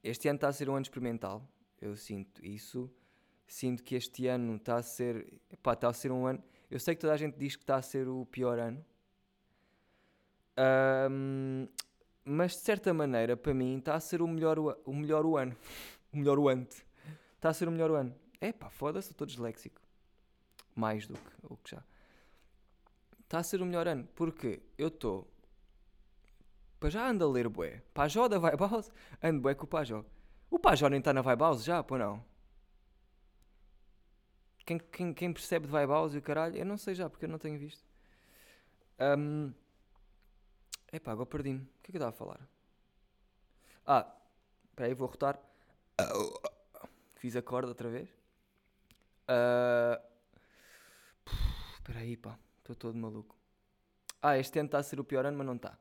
Este 0.04 0.28
ano 0.28 0.36
está 0.36 0.50
a 0.50 0.54
ser 0.54 0.70
um 0.70 0.76
ano 0.76 0.84
experimental. 0.84 1.42
Eu 1.82 1.96
sinto 1.96 2.46
isso. 2.46 2.94
Sinto 3.48 3.82
que 3.82 3.96
este 3.96 4.28
ano 4.28 4.58
está 4.58 4.76
a 4.76 4.84
ser, 4.84 5.42
pá, 5.64 5.74
está 5.74 5.88
a 5.88 5.94
ser 5.94 6.12
um 6.12 6.28
ano. 6.28 6.44
Eu 6.70 6.80
sei 6.80 6.96
que 6.96 7.02
toda 7.02 7.14
a 7.14 7.18
gente 7.18 7.38
diz 7.38 7.56
que 7.56 7.64
está 7.64 7.78
a 7.78 7.82
ser 7.82 8.08
o 8.10 8.26
pior 8.26 8.60
ano. 8.60 8.86
Um, 10.58 11.68
mas 12.26 12.54
de 12.54 12.60
certa 12.60 12.94
maneira, 12.94 13.38
para 13.38 13.54
mim, 13.54 13.78
está 13.78 13.96
a 13.96 14.00
ser 14.00 14.22
o 14.22 14.28
melhor, 14.28 14.58
o 14.60 14.94
melhor 14.94 15.26
o 15.26 15.38
ano. 15.38 15.56
o 16.12 16.18
melhor 16.18 16.40
o 16.40 16.50
ante. 16.50 16.86
Está 17.36 17.50
a 17.50 17.54
ser 17.54 17.68
o 17.68 17.72
melhor 17.72 17.92
o 17.92 17.96
ano. 17.96 18.16
É 18.42 18.52
pá, 18.52 18.70
foda-se, 18.70 19.12
estou 19.12 19.26
disléxico. 19.26 19.82
Mais 20.76 21.08
do 21.08 21.14
que 21.14 21.32
o 21.44 21.58
que 21.58 21.72
já. 21.72 21.84
Está 23.24 23.40
a 23.40 23.44
ser 23.44 23.62
o 23.62 23.66
melhor 23.66 23.88
ano. 23.88 24.08
Porque 24.16 24.62
eu 24.78 24.90
estou. 24.90 25.32
Para 26.80 26.90
já 26.90 27.10
ando 27.10 27.26
a 27.26 27.30
ler 27.30 27.50
bué. 27.50 27.82
Pajó 27.94 28.28
da 28.28 28.38
Vibe 28.38 28.60
House. 28.60 28.92
Ando 29.22 29.42
bué 29.42 29.56
com 29.56 29.66
o 29.66 29.68
Pajó. 29.68 30.06
O 30.50 30.60
Pajó 30.60 30.88
nem 30.90 31.00
está 31.00 31.14
na 31.14 31.22
Vibe 31.22 31.42
House 31.42 31.64
já, 31.64 31.84
pô 31.84 31.98
não. 31.98 32.24
Quem, 34.66 34.78
quem, 34.78 35.14
quem 35.14 35.34
percebe 35.34 35.66
de 35.66 35.72
Vibe 35.72 35.92
House 35.92 36.14
e 36.14 36.18
o 36.18 36.22
caralho, 36.22 36.58
eu 36.58 36.66
não 36.66 36.78
sei 36.78 36.94
já, 36.94 37.10
porque 37.10 37.26
eu 37.26 37.30
não 37.30 37.40
tenho 37.40 37.58
visto. 37.58 37.84
Um, 39.00 39.54
epá, 40.98 41.12
agora 41.12 41.26
perdi-me. 41.26 41.62
O 41.62 41.82
que 41.82 41.90
é 41.90 41.92
que 41.92 41.98
eu 41.98 42.00
estava 42.00 42.10
a 42.10 42.14
falar? 42.14 42.48
Ah, 43.86 44.16
espera 44.70 44.90
aí, 44.90 44.94
vou 44.94 45.08
rotar. 45.08 45.40
Fiz 47.16 47.36
a 47.36 47.42
corda 47.42 47.70
outra 47.70 47.90
vez. 47.90 48.10
Uh, 49.30 50.02
aí, 51.96 52.16
pá. 52.18 52.38
Estou 52.60 52.76
todo 52.76 52.98
maluco. 52.98 53.36
Ah, 54.22 54.38
este 54.38 54.60
ano 54.60 54.68
está 54.68 54.80
a 54.80 54.84
ser 54.84 55.00
o 55.00 55.04
pior 55.04 55.26
ano, 55.26 55.38
mas 55.38 55.48
não 55.48 55.56
está. 55.56 55.78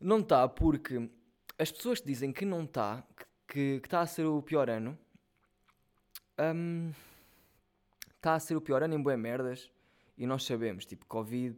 Não 0.00 0.18
está 0.20 0.48
porque 0.48 1.10
as 1.58 1.70
pessoas 1.70 2.00
dizem 2.00 2.32
que 2.32 2.44
não 2.44 2.64
está, 2.64 3.04
que, 3.46 3.80
está 3.82 4.00
a 4.00 4.06
ser 4.06 4.24
o 4.24 4.42
pior 4.42 4.70
ano, 4.70 4.98
um, 6.38 6.92
está 8.16 8.34
a 8.34 8.40
ser 8.40 8.56
o 8.56 8.60
pior 8.60 8.82
ano 8.82 8.94
em 8.94 9.02
boé 9.02 9.16
merdas 9.16 9.70
e 10.16 10.26
nós 10.26 10.44
sabemos, 10.44 10.84
tipo, 10.84 11.06
Covid, 11.06 11.56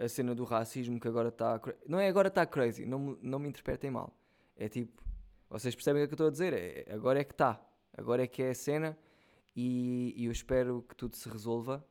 a 0.00 0.08
cena 0.08 0.34
do 0.34 0.44
racismo 0.44 0.98
que 0.98 1.06
agora 1.06 1.28
está. 1.28 1.60
Não 1.86 2.00
é 2.00 2.08
agora 2.08 2.28
está 2.28 2.46
crazy, 2.46 2.86
não, 2.86 3.18
não 3.20 3.38
me 3.38 3.48
interpretem 3.48 3.90
mal. 3.90 4.16
É 4.56 4.68
tipo, 4.68 5.02
vocês 5.48 5.74
percebem 5.74 6.02
o 6.02 6.08
que 6.08 6.12
eu 6.12 6.16
estou 6.16 6.28
a 6.28 6.30
dizer? 6.30 6.52
É, 6.54 6.92
agora 6.92 7.20
é 7.20 7.24
que 7.24 7.32
está, 7.32 7.60
agora 7.96 8.22
é 8.22 8.26
que 8.26 8.42
é 8.42 8.50
a 8.50 8.54
cena 8.54 8.98
e, 9.54 10.14
e 10.16 10.24
eu 10.24 10.32
espero 10.32 10.84
que 10.88 10.96
tudo 10.96 11.16
se 11.16 11.28
resolva 11.28 11.84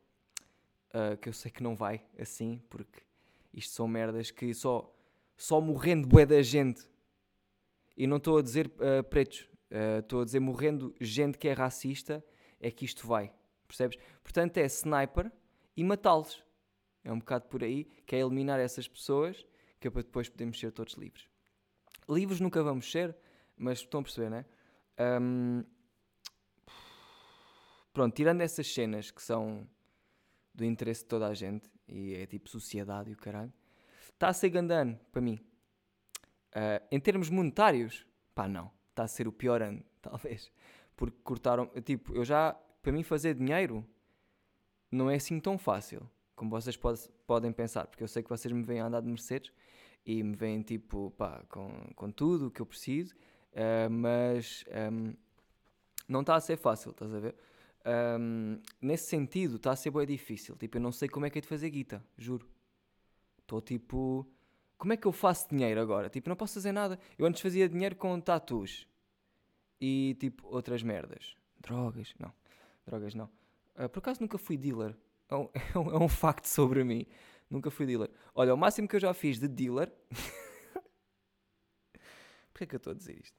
uh, 0.90 1.16
que 1.18 1.28
eu 1.28 1.32
sei 1.32 1.50
que 1.50 1.62
não 1.62 1.76
vai 1.76 2.04
assim, 2.18 2.60
porque 2.68 3.02
isto 3.54 3.72
são 3.72 3.86
merdas 3.86 4.30
que 4.30 4.52
só, 4.54 4.92
só 5.36 5.60
morrendo 5.60 6.08
bué 6.08 6.26
da 6.26 6.42
gente, 6.42 6.88
e 7.96 8.06
não 8.06 8.16
estou 8.16 8.38
a 8.38 8.42
dizer 8.42 8.66
uh, 8.66 9.04
pretos, 9.04 9.48
estou 10.00 10.20
uh, 10.20 10.22
a 10.22 10.24
dizer 10.24 10.40
morrendo 10.40 10.94
gente 11.00 11.38
que 11.38 11.48
é 11.48 11.52
racista, 11.52 12.24
é 12.60 12.70
que 12.70 12.84
isto 12.84 13.06
vai, 13.06 13.32
percebes? 13.66 13.98
Portanto 14.22 14.56
é 14.58 14.64
sniper 14.64 15.30
e 15.76 15.84
matá-los. 15.84 16.42
É 17.04 17.12
um 17.12 17.18
bocado 17.18 17.46
por 17.46 17.64
aí, 17.64 17.84
que 18.06 18.14
é 18.14 18.20
eliminar 18.20 18.60
essas 18.60 18.86
pessoas, 18.86 19.46
que 19.78 19.88
é 19.88 19.90
para 19.90 20.02
depois 20.02 20.28
podermos 20.28 20.58
ser 20.58 20.70
todos 20.72 20.94
livres. 20.94 21.28
Livres 22.08 22.40
nunca 22.40 22.62
vamos 22.62 22.90
ser, 22.90 23.16
mas 23.56 23.80
estão 23.80 24.00
a 24.00 24.02
perceber, 24.02 24.30
não 24.30 24.38
é? 24.38 24.46
Um, 25.20 25.64
pronto, 27.92 28.14
tirando 28.14 28.42
essas 28.42 28.72
cenas 28.72 29.10
que 29.10 29.22
são 29.22 29.66
do 30.54 30.64
interesse 30.64 31.02
de 31.02 31.08
toda 31.08 31.26
a 31.26 31.34
gente 31.34 31.70
e 31.88 32.14
é 32.14 32.26
tipo 32.26 32.48
sociedade 32.48 33.10
e 33.10 33.14
o 33.14 33.16
caralho. 33.16 33.52
Está 34.12 34.28
a 34.28 34.32
ser 34.32 34.50
gandano 34.50 34.98
para 35.10 35.22
mim. 35.22 35.40
Uh, 36.50 36.84
em 36.90 37.00
termos 37.00 37.30
monetários, 37.30 38.06
pá, 38.34 38.46
não. 38.46 38.70
Está 38.90 39.04
a 39.04 39.08
ser 39.08 39.26
o 39.26 39.32
pior 39.32 39.62
ano, 39.62 39.82
talvez. 40.02 40.52
Porque 40.94 41.16
cortaram. 41.22 41.66
Tipo, 41.82 42.14
eu 42.14 42.24
já. 42.24 42.52
Para 42.82 42.92
mim, 42.92 43.02
fazer 43.02 43.34
dinheiro 43.34 43.86
não 44.90 45.10
é 45.10 45.16
assim 45.16 45.38
tão 45.38 45.56
fácil 45.56 46.08
como 46.40 46.50
vocês 46.50 46.74
pode, 46.74 47.06
podem 47.26 47.52
pensar. 47.52 47.86
Porque 47.86 48.02
eu 48.02 48.08
sei 48.08 48.22
que 48.22 48.30
vocês 48.30 48.50
me 48.50 48.62
veem 48.62 48.80
a 48.80 48.86
andar 48.86 49.02
de 49.02 49.08
Mercedes 49.08 49.52
e 50.06 50.22
me 50.22 50.34
veem, 50.34 50.62
tipo, 50.62 51.10
pá, 51.10 51.44
com, 51.50 51.70
com 51.94 52.10
tudo 52.10 52.46
o 52.46 52.50
que 52.50 52.62
eu 52.62 52.66
preciso. 52.66 53.14
Uh, 53.52 53.90
mas. 53.90 54.64
Um, 54.90 55.12
não 56.08 56.22
está 56.22 56.34
a 56.34 56.40
ser 56.40 56.56
fácil, 56.56 56.92
estás 56.92 57.14
a 57.14 57.20
ver? 57.20 57.36
Um, 58.18 58.58
nesse 58.80 59.06
sentido, 59.10 59.56
está 59.56 59.72
a 59.72 59.76
ser 59.76 59.90
bem 59.90 60.06
difícil. 60.06 60.56
Tipo, 60.56 60.78
eu 60.78 60.80
não 60.80 60.90
sei 60.90 61.10
como 61.10 61.26
é 61.26 61.30
que 61.30 61.36
é 61.36 61.42
de 61.42 61.46
fazer 61.46 61.68
guita, 61.68 62.02
juro. 62.16 62.48
Estou 63.40 63.60
tipo. 63.60 64.26
Como 64.78 64.94
é 64.94 64.96
que 64.96 65.06
eu 65.06 65.12
faço 65.12 65.46
dinheiro 65.50 65.78
agora? 65.78 66.08
Tipo, 66.08 66.30
não 66.30 66.36
posso 66.36 66.54
fazer 66.54 66.72
nada. 66.72 66.98
Eu 67.18 67.26
antes 67.26 67.42
fazia 67.42 67.68
dinheiro 67.68 67.96
com 67.96 68.18
tatus 68.18 68.88
e 69.78 70.16
tipo 70.18 70.48
outras 70.48 70.82
merdas. 70.82 71.36
Drogas, 71.60 72.14
não. 72.18 72.32
Drogas, 72.86 73.14
não. 73.14 73.28
Uh, 73.76 73.90
por 73.90 73.98
acaso 73.98 74.22
nunca 74.22 74.38
fui 74.38 74.56
dealer. 74.56 74.96
É 75.30 75.36
um, 75.36 75.48
é, 75.54 75.78
um, 75.78 75.90
é 75.92 75.98
um, 75.98 76.08
facto 76.08 76.46
sobre 76.46 76.82
mim. 76.84 77.06
Nunca 77.48 77.70
fui 77.70 77.86
dealer. 77.86 78.10
Olha, 78.34 78.54
o 78.54 78.56
máximo 78.56 78.88
que 78.88 78.96
eu 78.96 79.00
já 79.00 79.14
fiz 79.14 79.38
de 79.38 79.48
dealer. 79.48 79.92
Porquê 82.52 82.64
é 82.64 82.66
que 82.66 82.74
eu 82.74 82.78
estou 82.78 82.92
a 82.92 82.96
dizer 82.96 83.18
isto? 83.18 83.38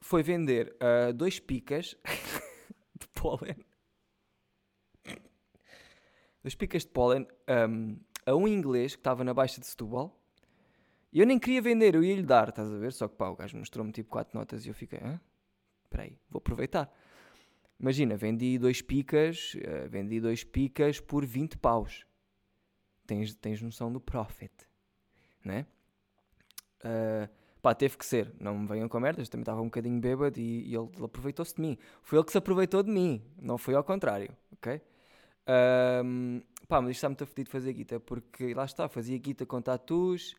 Foi 0.00 0.22
vender 0.22 0.76
uh, 0.76 1.12
dois 1.12 1.40
picas 1.40 1.96
de 2.98 3.08
pólen. 3.08 3.56
Dois 6.42 6.54
picas 6.54 6.84
de 6.84 6.90
pólen 6.90 7.26
um, 7.68 7.98
a 8.24 8.34
um 8.34 8.46
inglês 8.46 8.94
que 8.94 9.00
estava 9.00 9.24
na 9.24 9.34
Baixa 9.34 9.60
de 9.60 9.66
Setúbal. 9.66 10.16
E 11.12 11.20
eu 11.20 11.26
nem 11.26 11.38
queria 11.38 11.62
vender, 11.62 11.94
eu 11.94 12.04
ia 12.04 12.14
lhe 12.14 12.22
dar, 12.22 12.50
estás 12.50 12.70
a 12.70 12.78
ver? 12.78 12.92
Só 12.92 13.08
que 13.08 13.16
pá, 13.16 13.28
o 13.28 13.36
gajo 13.36 13.56
mostrou-me 13.56 13.90
tipo 13.90 14.10
quatro 14.10 14.38
notas 14.38 14.64
e 14.64 14.68
eu 14.68 14.74
fiquei, 14.74 15.00
hã? 15.00 15.20
Espera 15.84 16.02
aí, 16.02 16.18
vou 16.28 16.38
aproveitar. 16.38 16.92
Imagina, 17.78 18.16
vendi 18.16 18.58
dois 18.58 18.80
picas, 18.80 19.54
uh, 19.54 19.88
vendi 19.88 20.20
dois 20.20 20.42
picas 20.42 20.98
por 20.98 21.24
20 21.26 21.58
paus. 21.58 22.06
Tens, 23.06 23.34
tens 23.34 23.60
noção 23.62 23.92
do 23.92 24.00
profit, 24.00 24.52
né? 25.44 25.66
Uh, 26.80 27.28
pá, 27.60 27.74
teve 27.74 27.96
que 27.96 28.06
ser. 28.06 28.32
Não 28.40 28.58
me 28.58 28.66
venham 28.66 28.88
com 28.88 28.98
merdas, 28.98 29.28
também 29.28 29.42
estava 29.42 29.60
um 29.60 29.66
bocadinho 29.66 30.00
bêbado 30.00 30.40
e, 30.40 30.68
e 30.68 30.74
ele, 30.74 30.88
ele 30.94 31.04
aproveitou-se 31.04 31.54
de 31.54 31.60
mim. 31.60 31.78
Foi 32.02 32.18
ele 32.18 32.24
que 32.24 32.32
se 32.32 32.38
aproveitou 32.38 32.82
de 32.82 32.90
mim, 32.90 33.22
não 33.40 33.58
foi 33.58 33.74
ao 33.74 33.84
contrário, 33.84 34.34
ok? 34.52 34.80
Um, 35.48 36.42
pá, 36.66 36.80
mas 36.80 36.90
isto 36.90 36.98
está 36.98 37.08
muito 37.08 37.26
fedido 37.26 37.50
fazer 37.50 37.72
guita, 37.72 38.00
porque 38.00 38.52
lá 38.54 38.64
está, 38.64 38.88
fazia 38.88 39.16
guita 39.18 39.46
com 39.46 39.62
tatus, 39.62 40.34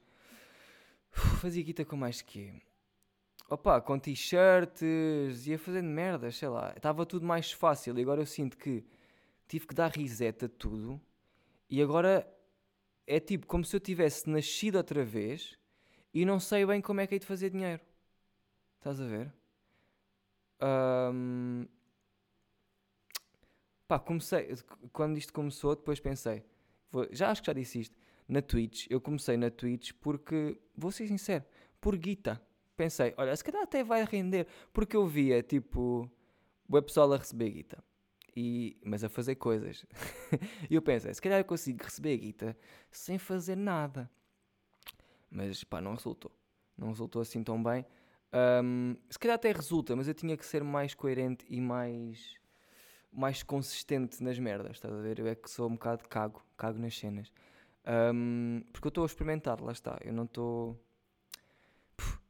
fazia 1.39 1.63
guita 1.63 1.85
com 1.85 1.95
mais 1.95 2.21
que 2.21 2.61
opa, 3.49 3.79
com 3.81 3.97
t-shirts, 3.97 5.47
ia 5.47 5.57
fazendo 5.57 5.87
merdas, 5.87 6.35
sei 6.35 6.49
lá, 6.49 6.73
estava 6.75 7.05
tudo 7.05 7.25
mais 7.25 7.51
fácil 7.51 7.97
e 7.97 8.01
agora 8.01 8.21
eu 8.21 8.25
sinto 8.25 8.57
que 8.57 8.85
tive 9.47 9.67
que 9.67 9.73
dar 9.73 9.91
reset 9.91 10.45
a 10.45 10.49
tudo 10.49 10.99
e 11.69 11.81
agora 11.81 12.27
é 13.05 13.19
tipo 13.19 13.47
como 13.47 13.63
se 13.63 13.75
eu 13.75 13.79
tivesse 13.79 14.29
nascido 14.29 14.75
outra 14.75 15.03
vez 15.03 15.57
e 16.13 16.25
não 16.25 16.39
sei 16.39 16.65
bem 16.65 16.81
como 16.81 16.99
é 16.99 17.07
que 17.07 17.15
hei 17.15 17.19
de 17.19 17.25
fazer 17.25 17.49
dinheiro. 17.49 17.81
Estás 18.77 18.99
a 18.99 19.05
ver? 19.05 19.33
Um, 20.61 21.65
pá, 23.87 23.99
comecei, 23.99 24.55
quando 24.91 25.17
isto 25.17 25.31
começou, 25.31 25.75
depois 25.75 25.99
pensei, 25.99 26.43
vou, 26.91 27.07
já 27.11 27.31
acho 27.31 27.41
que 27.41 27.47
já 27.47 27.53
disse 27.53 27.79
isto, 27.81 27.95
na 28.27 28.41
Twitch, 28.41 28.87
eu 28.89 28.99
comecei 28.99 29.37
na 29.37 29.49
Twitch 29.49 29.93
porque, 30.01 30.59
vou 30.75 30.91
ser 30.91 31.07
sincero, 31.07 31.45
por 31.79 31.95
guita 31.97 32.41
pensei, 32.77 33.13
olha, 33.17 33.35
se 33.35 33.43
calhar 33.43 33.63
até 33.63 33.83
vai 33.83 34.05
render, 34.05 34.47
porque 34.71 34.95
eu 34.95 35.05
via, 35.05 35.41
tipo, 35.41 36.09
o 36.69 36.81
pessoal 36.81 37.11
a 37.11 37.17
receber 37.17 37.49
guita, 37.49 37.83
e, 38.35 38.77
mas 38.85 39.03
a 39.03 39.09
fazer 39.09 39.35
coisas. 39.35 39.85
e 40.69 40.75
eu 40.75 40.81
pensei, 40.81 41.13
se 41.13 41.21
calhar 41.21 41.39
eu 41.39 41.45
consigo 41.45 41.83
receber 41.83 42.15
guita 42.17 42.55
sem 42.91 43.17
fazer 43.17 43.57
nada. 43.57 44.09
Mas, 45.29 45.63
pá, 45.63 45.81
não 45.81 45.95
resultou. 45.95 46.31
Não 46.77 46.89
resultou 46.89 47.21
assim 47.21 47.43
tão 47.43 47.61
bem. 47.61 47.85
Um, 48.63 48.95
se 49.09 49.17
calhar 49.17 49.35
até 49.35 49.51
resulta, 49.51 49.95
mas 49.95 50.07
eu 50.07 50.13
tinha 50.13 50.37
que 50.37 50.45
ser 50.45 50.63
mais 50.63 50.93
coerente 50.93 51.45
e 51.49 51.59
mais 51.59 52.37
mais 53.11 53.41
consistente 53.41 54.21
nas 54.21 54.37
merdas, 54.37 54.73
estás 54.73 54.93
a 54.93 55.01
ver? 55.01 55.17
Eu 55.17 55.25
é 55.25 55.33
que 55.33 55.49
sou 55.49 55.67
um 55.67 55.73
bocado 55.73 56.07
cago, 56.07 56.45
cago 56.55 56.77
nas 56.77 56.95
cenas. 56.95 57.31
Um, 58.13 58.61
porque 58.71 58.87
eu 58.87 58.89
estou 58.89 59.03
a 59.03 59.07
experimentar, 59.07 59.59
lá 59.59 59.71
está. 59.71 59.97
Eu 60.03 60.13
não 60.13 60.25
estou 60.25 60.79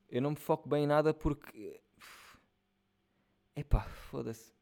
eu 0.09 0.21
não 0.21 0.31
me 0.31 0.37
foco 0.37 0.67
bem 0.67 0.83
em 0.83 0.87
nada 0.87 1.13
porque. 1.13 1.79
Epá, 3.55 3.81
foda-se. 3.81 4.53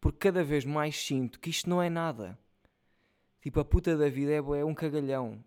Porque 0.00 0.18
cada 0.18 0.44
vez 0.44 0.64
mais 0.64 0.96
sinto 0.96 1.40
que 1.40 1.50
isto 1.50 1.68
não 1.68 1.82
é 1.82 1.90
nada. 1.90 2.38
Tipo, 3.40 3.60
a 3.60 3.64
puta 3.64 3.96
da 3.96 4.08
vida 4.08 4.32
é, 4.32 4.36
é 4.36 4.64
um 4.64 4.74
cagalhão. 4.74 5.44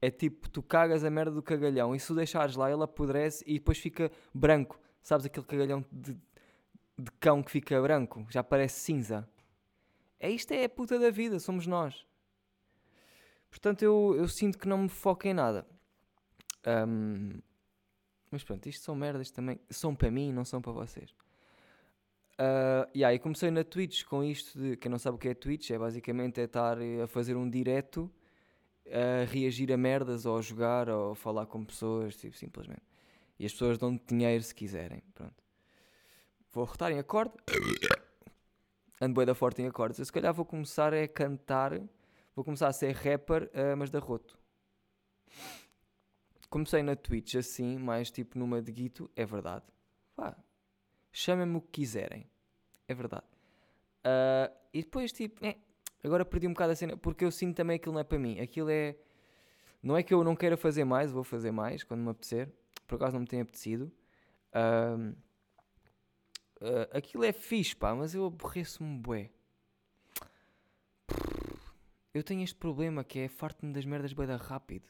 É 0.00 0.10
tipo, 0.10 0.48
tu 0.48 0.62
cagas 0.62 1.02
a 1.02 1.10
merda 1.10 1.32
do 1.32 1.42
cagalhão 1.42 1.94
e 1.94 1.98
se 1.98 2.12
o 2.12 2.14
deixares 2.14 2.54
lá 2.54 2.70
ele 2.70 2.82
apodrece 2.84 3.42
e 3.46 3.54
depois 3.54 3.78
fica 3.78 4.12
branco. 4.32 4.78
Sabes 5.02 5.26
aquele 5.26 5.46
cagalhão 5.46 5.84
de, 5.90 6.14
de 6.96 7.10
cão 7.18 7.42
que 7.42 7.50
fica 7.50 7.80
branco? 7.82 8.24
Já 8.30 8.44
parece 8.44 8.80
cinza. 8.80 9.28
É 10.20 10.30
isto 10.30 10.52
é 10.52 10.64
a 10.64 10.68
puta 10.68 10.98
da 10.98 11.10
vida, 11.10 11.40
somos 11.40 11.66
nós. 11.66 12.06
Portanto, 13.50 13.82
eu, 13.82 14.14
eu 14.16 14.28
sinto 14.28 14.58
que 14.58 14.68
não 14.68 14.78
me 14.78 14.88
foco 14.88 15.26
em 15.26 15.34
nada. 15.34 15.66
Um, 16.66 17.40
mas 18.30 18.44
pronto, 18.44 18.68
isto 18.68 18.84
são 18.84 18.94
merdas 18.94 19.30
também. 19.30 19.58
São 19.70 19.94
para 19.94 20.10
mim, 20.10 20.32
não 20.32 20.44
são 20.44 20.60
para 20.60 20.72
vocês. 20.72 21.10
Uh, 22.34 22.88
e 22.94 23.04
aí 23.04 23.18
comecei 23.18 23.50
na 23.50 23.64
Twitch 23.64 24.04
com 24.04 24.22
isto 24.22 24.58
de 24.58 24.76
quem 24.76 24.90
não 24.90 24.98
sabe 24.98 25.16
o 25.16 25.18
que 25.18 25.28
é 25.28 25.34
Twitch, 25.34 25.70
é 25.70 25.78
basicamente 25.78 26.40
é 26.40 26.44
estar 26.44 26.78
a 27.02 27.06
fazer 27.08 27.36
um 27.36 27.50
direto, 27.50 28.08
a 28.86 29.24
reagir 29.24 29.72
a 29.72 29.76
merdas 29.76 30.24
ou 30.24 30.38
a 30.38 30.40
jogar 30.40 30.88
ou 30.88 31.12
a 31.12 31.16
falar 31.16 31.46
com 31.46 31.64
pessoas, 31.64 32.16
tipo, 32.16 32.36
simplesmente. 32.36 32.82
E 33.38 33.46
as 33.46 33.52
pessoas 33.52 33.78
dão 33.78 34.00
dinheiro 34.06 34.42
se 34.42 34.54
quiserem. 34.54 35.02
Pronto. 35.14 35.42
Vou 36.52 36.64
rotar 36.64 36.92
em 36.92 36.98
acorde. 36.98 37.34
Ando 39.00 39.24
da 39.26 39.34
forte 39.34 39.62
em 39.62 39.66
acordes. 39.66 39.98
Eu 39.98 40.04
se 40.04 40.12
calhar 40.12 40.34
vou 40.34 40.44
começar 40.44 40.92
a 40.92 41.06
cantar. 41.06 41.80
Vou 42.34 42.44
começar 42.44 42.68
a 42.68 42.72
ser 42.72 42.92
rapper, 42.94 43.44
uh, 43.44 43.76
mas 43.76 43.90
da 43.90 43.98
roto 43.98 44.38
comecei 46.48 46.82
na 46.82 46.96
Twitch 46.96 47.34
assim, 47.36 47.78
mais 47.78 48.10
tipo 48.10 48.38
numa 48.38 48.60
de 48.60 48.72
guito, 48.72 49.10
é 49.14 49.24
verdade. 49.24 49.64
Pá, 50.16 50.36
chamem-me 51.12 51.56
o 51.56 51.60
que 51.60 51.80
quiserem, 51.80 52.28
é 52.86 52.94
verdade. 52.94 53.26
Uh, 53.98 54.54
e 54.72 54.82
depois, 54.82 55.12
tipo, 55.12 55.44
é, 55.44 55.56
agora 56.02 56.24
perdi 56.24 56.46
um 56.46 56.52
bocado 56.52 56.72
a 56.72 56.76
cena, 56.76 56.96
porque 56.96 57.24
eu 57.24 57.30
sinto 57.30 57.56
também 57.56 57.78
que 57.78 57.82
aquilo 57.82 57.94
não 57.94 58.00
é 58.00 58.04
para 58.04 58.18
mim. 58.18 58.40
Aquilo 58.40 58.70
é. 58.70 58.96
Não 59.82 59.96
é 59.96 60.02
que 60.02 60.12
eu 60.12 60.24
não 60.24 60.34
queira 60.34 60.56
fazer 60.56 60.84
mais, 60.84 61.10
vou 61.10 61.22
fazer 61.22 61.52
mais 61.52 61.84
quando 61.84 62.00
me 62.00 62.10
apetecer. 62.10 62.52
Por 62.86 62.96
acaso 62.96 63.14
não 63.14 63.20
me 63.20 63.26
tem 63.26 63.40
apetecido. 63.40 63.92
Uh, 64.52 65.10
uh, 66.60 66.96
aquilo 66.96 67.24
é 67.24 67.32
fixe, 67.32 67.76
pá, 67.76 67.94
mas 67.94 68.14
eu 68.14 68.26
aborreço-me 68.26 68.98
bué. 68.98 69.30
Eu 72.12 72.24
tenho 72.24 72.42
este 72.42 72.56
problema 72.56 73.04
que 73.04 73.20
é 73.20 73.28
farto-me 73.28 73.72
das 73.72 73.84
merdas 73.84 74.12
bué 74.12 74.26
da 74.26 74.36
rápido. 74.36 74.88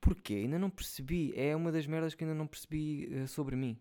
Porquê? 0.00 0.34
Ainda 0.34 0.58
não 0.58 0.70
percebi. 0.70 1.32
É 1.36 1.54
uma 1.54 1.70
das 1.70 1.86
merdas 1.86 2.14
que 2.14 2.24
ainda 2.24 2.34
não 2.34 2.46
percebi 2.46 3.06
uh, 3.06 3.28
sobre 3.28 3.56
mim. 3.56 3.78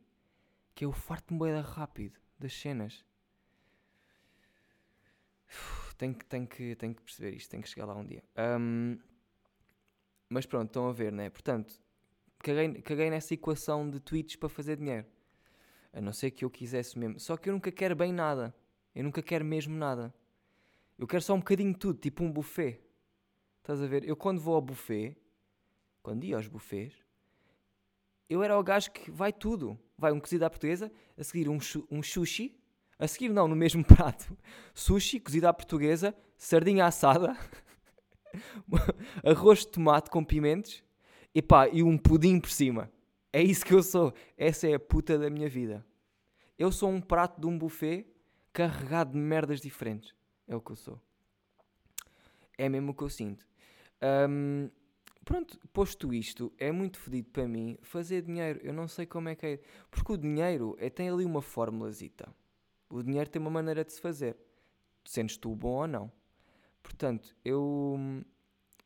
Que 0.75 0.83
é 0.83 0.88
o 0.88 0.91
farto-me 0.91 1.39
boeda 1.39 1.61
rápido 1.61 2.19
das 2.38 2.53
cenas. 2.53 3.05
tenho, 5.97 6.15
tenho, 6.15 6.47
que, 6.47 6.75
tenho 6.75 6.95
que 6.95 7.01
perceber 7.01 7.35
isto, 7.35 7.49
tenho 7.49 7.63
que 7.63 7.69
chegar 7.69 7.85
lá 7.85 7.95
um 7.95 8.05
dia. 8.05 8.23
Um, 8.38 8.97
mas 10.29 10.45
pronto, 10.45 10.67
estão 10.67 10.88
a 10.88 10.93
ver, 10.93 11.11
né? 11.11 11.29
Portanto, 11.29 11.81
caguei, 12.39 12.81
caguei 12.81 13.09
nessa 13.09 13.33
equação 13.33 13.89
de 13.89 13.99
tweets 13.99 14.35
para 14.35 14.49
fazer 14.49 14.77
dinheiro. 14.77 15.05
A 15.91 15.99
não 15.99 16.13
ser 16.13 16.31
que 16.31 16.45
eu 16.45 16.49
quisesse 16.49 16.97
mesmo. 16.99 17.19
Só 17.19 17.35
que 17.35 17.49
eu 17.49 17.53
nunca 17.53 17.71
quero 17.71 17.95
bem 17.95 18.13
nada. 18.13 18.53
Eu 18.93 19.03
nunca 19.03 19.21
quero 19.21 19.43
mesmo 19.43 19.75
nada. 19.75 20.13
Eu 20.97 21.07
quero 21.07 21.21
só 21.21 21.33
um 21.33 21.39
bocadinho 21.39 21.73
de 21.73 21.79
tudo, 21.79 21.99
tipo 21.99 22.23
um 22.23 22.31
buffet. 22.31 22.79
Estás 23.61 23.81
a 23.81 23.88
ver? 23.88 24.03
Eu 24.03 24.15
quando 24.15 24.39
vou 24.39 24.55
ao 24.55 24.61
buffet, 24.61 25.17
quando 26.10 26.24
ia 26.24 26.38
aos 26.38 26.48
buffets, 26.48 26.98
eu 28.28 28.42
era 28.42 28.58
o 28.58 28.63
gajo 28.63 28.89
que 28.89 29.12
vai 29.12 29.32
tudo. 29.32 29.78
Vai 29.96 30.12
um 30.12 30.20
cozido 30.20 30.44
à 30.44 30.50
portuguesa, 30.50 30.92
a 31.16 31.24
seguir 31.24 31.48
um, 31.48 31.60
um 31.92 32.01
sushi, 32.01 32.60
a 32.98 33.08
seguir 33.08 33.30
não, 33.30 33.48
no 33.48 33.56
mesmo 33.56 33.86
prato, 33.86 34.36
sushi, 34.74 35.20
cozido 35.20 35.48
à 35.48 35.54
portuguesa, 35.54 36.16
sardinha 36.36 36.88
assada, 36.88 37.38
arroz 39.24 39.60
de 39.60 39.68
tomate 39.68 40.10
com 40.10 40.25
pimentos 40.25 40.84
e 41.36 41.44
pá, 41.44 41.70
e 41.70 41.84
um 41.84 41.96
pudim 41.96 42.39
por 42.39 42.50
cima. 42.50 42.92
É 43.32 43.44
isso 43.44 43.63
que 43.63 43.75
eu 43.75 43.84
sou. 43.84 44.12
Essa 44.36 44.68
é 44.68 44.74
a 44.74 44.80
puta 44.80 45.16
da 45.16 45.30
minha 45.30 45.48
vida. 45.48 45.86
Eu 46.58 46.72
sou 46.72 46.89
um 46.89 47.00
prato 47.00 47.39
de 47.39 47.46
um 47.46 47.56
buffet 47.56 48.08
carregado 48.51 49.12
de 49.12 49.20
merdas 49.20 49.62
diferentes. 49.62 50.16
É 50.48 50.56
o 50.56 50.62
que 50.62 50.72
eu 50.72 50.75
sou. 50.75 51.00
É 52.58 52.68
mesmo 52.68 52.94
o 52.94 52.96
que 52.96 53.04
eu 53.04 53.10
sinto. 53.10 53.48
Um, 54.01 54.72
pronto, 55.29 55.59
posto 55.71 56.12
isto, 56.12 56.51
é 56.57 56.71
muito 56.71 56.98
fedido 56.98 57.29
para 57.29 57.48
mim 57.48 57.77
fazer 57.83 58.24
dinheiro. 58.24 58.59
Eu 58.63 58.74
não 58.74 58.88
sei 58.88 59.05
como 59.05 59.29
é 59.29 59.36
que 59.36 59.45
é. 59.45 59.59
Porque 59.91 60.12
o 60.12 60.17
dinheiro 60.17 60.75
é, 60.79 60.89
tem 60.89 61.07
ali 61.07 61.24
uma 61.24 61.39
formulazita. 61.39 62.33
O 62.89 63.03
dinheiro 63.03 63.29
tem 63.29 63.39
uma 63.39 63.51
maneira 63.51 63.86
de 63.86 63.93
se 63.93 64.01
fazer. 64.01 64.36
Sentes 65.05 65.38
tu 65.38 65.55
bom 65.55 65.81
ou 65.81 65.88
não. 65.88 66.12
Portanto, 66.81 67.36
eu, 67.45 67.95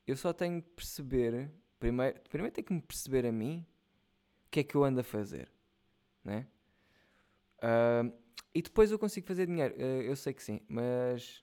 eu 0.05 0.17
só 0.17 0.33
tenho 0.33 0.61
que 0.61 0.69
perceber. 0.71 1.49
Primeiro, 1.79 2.19
primeiro 2.29 2.53
tenho 2.53 2.67
que 2.67 2.73
me 2.73 2.81
perceber 2.81 3.25
a 3.25 3.31
mim 3.31 3.65
o 4.45 4.49
que 4.51 4.59
é 4.59 4.63
que 4.65 4.75
eu 4.75 4.83
ando 4.83 4.99
a 4.99 5.03
fazer. 5.03 5.49
Né? 6.25 6.45
Uh, 7.59 8.13
e 8.53 8.61
depois 8.61 8.91
eu 8.91 8.99
consigo 8.99 9.25
fazer 9.25 9.47
dinheiro. 9.47 9.75
Uh, 9.75 10.01
eu 10.01 10.15
sei 10.17 10.33
que 10.33 10.43
sim, 10.43 10.59
mas. 10.67 11.41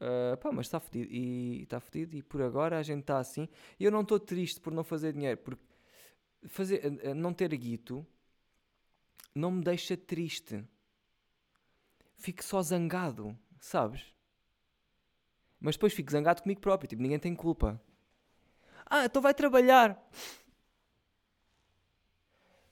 Uh, 0.00 0.36
pá, 0.36 0.52
mas 0.52 0.66
está 0.66 0.78
fodido. 0.78 1.12
E 1.12 1.62
está 1.62 1.80
fodido. 1.80 2.16
E 2.16 2.22
por 2.22 2.40
agora 2.42 2.78
a 2.78 2.82
gente 2.82 3.00
está 3.00 3.18
assim. 3.18 3.48
E 3.78 3.84
eu 3.84 3.90
não 3.90 4.02
estou 4.02 4.18
triste 4.18 4.60
por 4.60 4.72
não 4.72 4.84
fazer 4.84 5.12
dinheiro. 5.12 5.38
Porque 5.38 5.62
fazer, 6.46 6.84
uh, 6.84 7.14
não 7.14 7.32
ter 7.32 7.54
guito 7.56 8.06
não 9.34 9.50
me 9.50 9.62
deixa 9.62 9.96
triste. 9.96 10.64
Fico 12.16 12.42
só 12.42 12.60
zangado, 12.60 13.38
sabes? 13.60 14.12
Mas 15.60 15.76
depois 15.76 15.92
fico 15.92 16.10
zangado 16.10 16.42
comigo 16.42 16.60
próprio. 16.60 16.88
Tipo, 16.88 17.02
ninguém 17.02 17.18
tem 17.18 17.34
culpa. 17.34 17.80
Ah, 18.86 19.04
então 19.04 19.20
vai 19.22 19.34
trabalhar. 19.34 20.00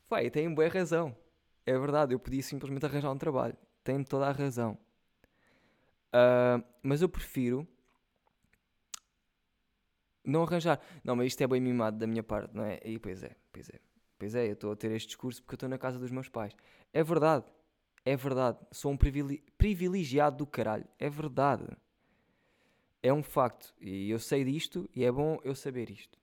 Vai, 0.08 0.30
tem 0.30 0.52
boa 0.52 0.68
razão. 0.68 1.16
É 1.64 1.76
verdade, 1.78 2.14
eu 2.14 2.18
podia 2.18 2.42
simplesmente 2.42 2.86
arranjar 2.86 3.10
um 3.10 3.18
trabalho. 3.18 3.56
Tem 3.82 4.02
toda 4.04 4.26
a 4.26 4.32
razão. 4.32 4.78
Uh, 6.16 6.64
mas 6.82 7.02
eu 7.02 7.08
prefiro 7.08 7.68
não 10.24 10.42
arranjar. 10.42 10.80
Não, 11.04 11.14
mas 11.14 11.28
isto 11.28 11.42
é 11.42 11.46
bem 11.46 11.60
mimado 11.60 11.98
da 11.98 12.06
minha 12.06 12.22
parte, 12.22 12.54
não 12.54 12.64
é? 12.64 12.80
E 12.84 12.98
pois 12.98 13.22
é, 13.22 13.36
pois 13.52 13.68
é. 13.68 13.78
Pois 14.18 14.34
é, 14.34 14.48
eu 14.48 14.54
estou 14.54 14.72
a 14.72 14.76
ter 14.76 14.90
este 14.92 15.08
discurso 15.08 15.42
porque 15.42 15.54
eu 15.54 15.56
estou 15.56 15.68
na 15.68 15.76
casa 15.76 15.98
dos 15.98 16.10
meus 16.10 16.28
pais. 16.28 16.54
É 16.92 17.02
verdade. 17.04 17.44
É 18.02 18.16
verdade. 18.16 18.58
Sou 18.72 18.90
um 18.90 18.96
privilegiado 18.96 20.38
do 20.38 20.46
caralho. 20.46 20.86
É 20.98 21.10
verdade. 21.10 21.66
É 23.02 23.12
um 23.12 23.22
facto. 23.22 23.74
E 23.78 24.10
eu 24.10 24.18
sei 24.18 24.42
disto 24.42 24.88
e 24.94 25.04
é 25.04 25.12
bom 25.12 25.38
eu 25.44 25.54
saber 25.54 25.90
isto. 25.90 26.18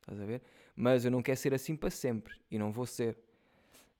Estás 0.00 0.20
a 0.20 0.24
ver? 0.24 0.42
Mas 0.74 1.04
eu 1.04 1.10
não 1.10 1.22
quero 1.22 1.36
ser 1.36 1.52
assim 1.52 1.76
para 1.76 1.90
sempre. 1.90 2.34
E 2.50 2.58
não 2.58 2.72
vou 2.72 2.86
ser. 2.86 3.18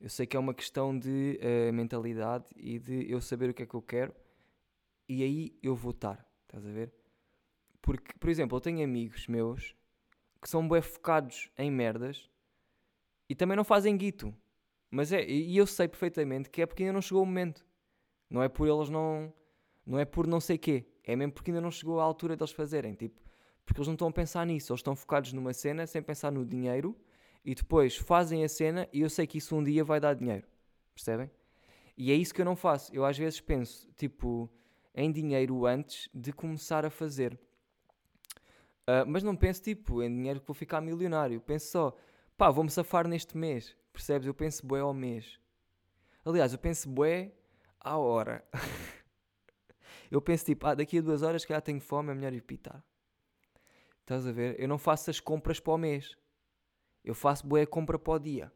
Eu 0.01 0.09
sei 0.09 0.27
que 0.27 0.37
é 0.37 0.41
uma 0.41 0.55
questão 0.55 0.99
de 0.99 1.39
uh, 1.43 1.73
mentalidade 1.73 2.47
e 2.57 2.79
de 2.79 3.11
eu 3.11 3.21
saber 3.21 3.51
o 3.51 3.55
que 3.55 3.63
é 3.63 3.67
que 3.67 3.75
eu 3.75 3.83
quero 3.83 4.15
e 5.09 5.23
aí 5.23 5.59
eu 5.63 5.75
vou 5.75 5.91
estar, 5.91 6.27
estás 6.43 6.67
a 6.67 6.71
ver? 6.71 6.93
Porque, 7.81 8.13
por 8.19 8.31
exemplo, 8.31 8.57
eu 8.57 8.61
tenho 8.61 8.83
amigos 8.83 9.27
meus 9.27 9.75
que 10.41 10.49
são 10.49 10.67
bem 10.69 10.81
focados 10.81 11.51
em 11.59 11.71
merdas 11.71 12.31
e 13.29 13.35
também 13.35 13.57
não 13.57 13.65
fazem 13.65 13.97
guito. 13.97 14.35
Mas 14.91 15.13
é, 15.13 15.25
e 15.27 15.57
eu 15.57 15.67
sei 15.67 15.89
perfeitamente 15.89 16.49
que 16.49 16.63
é 16.63 16.67
porque 16.67 16.83
ainda 16.83 16.93
não 16.93 17.03
chegou 17.03 17.23
o 17.23 17.27
momento. 17.27 17.67
Não 18.31 18.43
é 18.43 18.49
por 18.49 18.69
eles 18.69 18.89
não. 18.89 19.33
Não 19.85 19.99
é 19.99 20.05
por 20.05 20.27
não 20.27 20.41
sei 20.41 20.57
quê. 20.57 20.87
É 21.03 21.15
mesmo 21.17 21.33
porque 21.33 21.51
ainda 21.51 21.61
não 21.61 21.71
chegou 21.71 22.01
a 22.01 22.05
altura 22.05 22.37
deles 22.37 22.53
fazerem. 22.53 22.95
Tipo, 22.95 23.21
porque 23.65 23.81
eles 23.81 23.89
não 23.89 23.95
estão 23.95 24.09
a 24.09 24.13
pensar 24.13 24.47
nisso. 24.47 24.73
Eles 24.73 24.81
estão 24.81 24.95
focados 24.95 25.33
numa 25.33 25.53
cena 25.53 25.87
sem 25.87 26.03
pensar 26.03 26.31
no 26.31 26.45
dinheiro 26.45 26.97
e 27.45 27.55
depois 27.55 27.97
fazem 27.97 28.45
a 28.45 28.49
cena 28.49 28.89
e 28.93 29.01
eu 29.01 29.11
sei 29.11 29.27
que 29.27 29.39
isso 29.39 29.55
um 29.55 29.63
dia 29.63 29.85
vai 29.85 30.01
dar 30.01 30.15
dinheiro. 30.15 30.47
Percebem? 30.95 31.31
E 31.97 32.11
é 32.11 32.15
isso 32.15 32.35
que 32.35 32.41
eu 32.41 32.45
não 32.45 32.57
faço. 32.57 32.95
Eu 32.95 33.05
às 33.05 33.19
vezes 33.19 33.41
penso, 33.41 33.91
tipo, 33.97 34.51
em 34.95 35.11
dinheiro 35.11 35.67
antes 35.67 36.09
de 36.15 36.33
começar 36.33 36.85
a 36.85 36.91
fazer. 36.91 37.39
Uh, 38.87 39.05
mas 39.07 39.23
não 39.23 39.35
penso, 39.35 39.63
tipo, 39.63 40.03
em 40.03 40.15
dinheiro 40.15 40.41
que 40.41 40.47
vou 40.47 40.55
ficar 40.55 40.81
milionário. 40.81 41.41
Penso 41.41 41.71
só, 41.71 41.97
pá, 42.37 42.51
vou-me 42.51 42.71
safar 42.71 43.09
neste 43.09 43.37
mês. 43.37 43.77
Percebes? 43.93 44.27
Eu 44.27 44.35
penso 44.35 44.67
bué 44.67 44.81
ao 44.81 44.93
mês. 44.95 45.41
Aliás, 46.25 46.53
eu 46.53 46.59
penso 46.59 46.89
bué 46.89 47.33
à 47.81 47.97
hora. 47.97 48.45
eu 50.11 50.21
penso, 50.21 50.45
tipo, 50.45 50.67
ah, 50.67 50.75
daqui 50.75 50.99
a 50.99 51.01
duas 51.01 51.23
horas 51.23 51.45
que 51.45 51.53
já 51.53 51.61
tenho 51.61 51.81
fome, 51.81 52.11
é 52.11 52.15
melhor 52.15 52.33
ir 52.33 52.43
pitar. 52.43 52.85
Estás 54.01 54.27
a 54.27 54.33
ver? 54.33 54.61
Eu 54.61 54.69
não 54.69 54.79
faço 54.79 55.11
as 55.11 55.19
compras 55.19 55.59
para 55.59 55.73
o 55.73 55.79
mês. 55.79 56.17
Eu 57.03 57.15
faço 57.15 57.47
boa 57.47 57.67
compra 57.67 57.99
para 57.99 58.13
o 58.13 58.19
dia. 58.19 58.53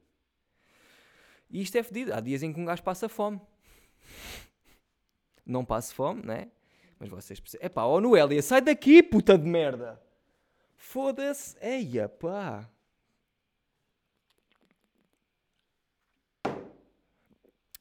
E 1.50 1.62
isto 1.62 1.76
é 1.76 1.82
fedido. 1.82 2.12
Há 2.12 2.20
dias 2.20 2.42
em 2.42 2.52
que 2.52 2.60
um 2.60 2.64
gajo 2.66 2.82
passa 2.82 3.08
fome. 3.08 3.40
Não 5.48 5.64
passo 5.64 5.94
fome, 5.94 6.22
né? 6.22 6.50
Mas 6.98 7.08
vocês 7.08 7.40
percebem. 7.40 7.66
Epá, 7.66 7.84
ó 7.84 7.98
Noélia, 8.00 8.42
sai 8.42 8.60
daqui, 8.60 9.02
puta 9.02 9.38
de 9.38 9.48
merda! 9.48 10.00
Foda-se. 10.76 11.56
Eia, 11.60 12.06
pá. 12.06 12.70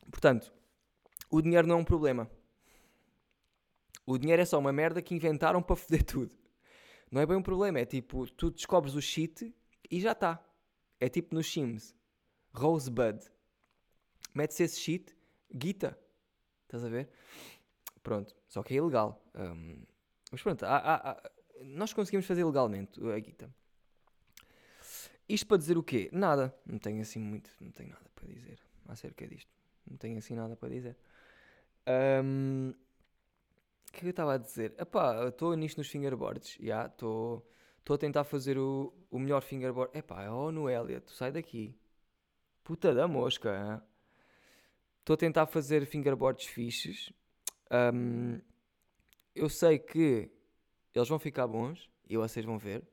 Portanto, 0.09 0.51
o 1.29 1.41
dinheiro 1.41 1.67
não 1.67 1.75
é 1.75 1.79
um 1.79 1.83
problema. 1.83 2.31
O 4.05 4.17
dinheiro 4.17 4.41
é 4.41 4.45
só 4.45 4.57
uma 4.57 4.71
merda 4.71 5.01
que 5.01 5.13
inventaram 5.13 5.61
para 5.61 5.75
foder 5.75 6.03
tudo. 6.07 6.33
Não 7.11 7.21
é 7.21 7.25
bem 7.25 7.35
um 7.35 7.43
problema, 7.43 7.79
é 7.79 7.85
tipo, 7.85 8.25
tu 8.31 8.49
descobres 8.49 8.95
o 8.95 9.01
shit 9.01 9.53
e 9.91 9.99
já 9.99 10.13
está. 10.13 10.41
É 10.99 11.09
tipo 11.09 11.35
nos 11.35 11.51
Sims. 11.51 11.93
Rosebud. 12.53 13.19
Mete-se 14.33 14.63
esse 14.63 14.79
shit, 14.79 15.15
guita. 15.53 15.97
Estás 16.63 16.83
a 16.83 16.89
ver? 16.89 17.09
Pronto. 18.07 18.33
Só 18.47 18.63
que 18.63 18.73
é 18.73 18.77
ilegal. 18.77 19.21
Um, 19.35 19.83
mas 20.31 20.41
pronto, 20.41 20.63
há, 20.63 20.77
há, 20.77 21.11
há, 21.11 21.31
nós 21.65 21.91
conseguimos 21.91 22.25
fazer 22.25 22.45
legalmente 22.45 23.05
a 23.05 23.19
guita. 23.19 23.53
Isto 25.27 25.45
para 25.45 25.57
dizer 25.57 25.77
o 25.77 25.83
quê? 25.83 26.09
Nada. 26.13 26.57
Não 26.65 26.79
tenho 26.79 27.01
assim 27.01 27.19
muito. 27.19 27.51
Não 27.59 27.69
tenho 27.69 27.89
nada 27.89 28.09
para 28.15 28.25
dizer 28.29 28.61
acerca 28.87 29.27
disto. 29.27 29.51
Não 29.85 29.97
tenho 29.97 30.17
assim 30.17 30.35
nada 30.35 30.55
para 30.55 30.69
dizer. 30.69 30.95
Um, 32.23 32.69
o 33.89 33.91
que 33.91 33.97
é 33.97 33.99
que 33.99 34.05
eu 34.05 34.11
estava 34.11 34.35
a 34.35 34.37
dizer? 34.37 34.73
Epá, 34.79 35.27
estou 35.27 35.53
nisto 35.57 35.77
nos 35.77 35.89
fingerboards. 35.89 36.53
Já, 36.53 36.63
yeah, 36.63 36.87
estou 36.87 37.43
a 37.89 37.97
tentar 37.97 38.23
fazer 38.23 38.57
o, 38.57 38.93
o 39.11 39.19
melhor 39.19 39.41
fingerboard. 39.41 39.97
Epá, 39.97 40.29
oh 40.29 40.49
Noélia, 40.49 41.01
tu 41.01 41.11
sai 41.11 41.33
daqui. 41.33 41.77
Puta 42.63 42.93
da 42.93 43.05
mosca. 43.05 43.83
Estou 45.01 45.15
a 45.15 45.17
tentar 45.17 45.45
fazer 45.47 45.85
fingerboards 45.85 46.45
fixes. 46.45 47.11
Um, 47.71 48.39
eu 49.35 49.49
sei 49.49 49.77
que 49.77 50.31
eles 50.93 51.07
vão 51.07 51.19
ficar 51.19 51.47
bons 51.47 51.89
e 52.09 52.17
vocês 52.17 52.45
vão 52.45 52.57
ver. 52.57 52.87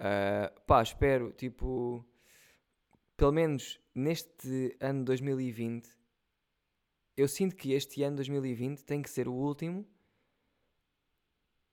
Uh, 0.00 0.60
pá, 0.62 0.82
espero, 0.82 1.32
tipo, 1.32 2.04
pelo 3.16 3.32
menos 3.32 3.80
neste 3.94 4.76
ano 4.80 5.04
2020, 5.04 5.88
eu 7.16 7.28
sinto 7.28 7.54
que 7.54 7.72
este 7.72 8.02
ano 8.02 8.16
2020 8.16 8.82
tem 8.84 9.00
que 9.00 9.08
ser 9.08 9.28
o 9.28 9.32
último 9.32 9.86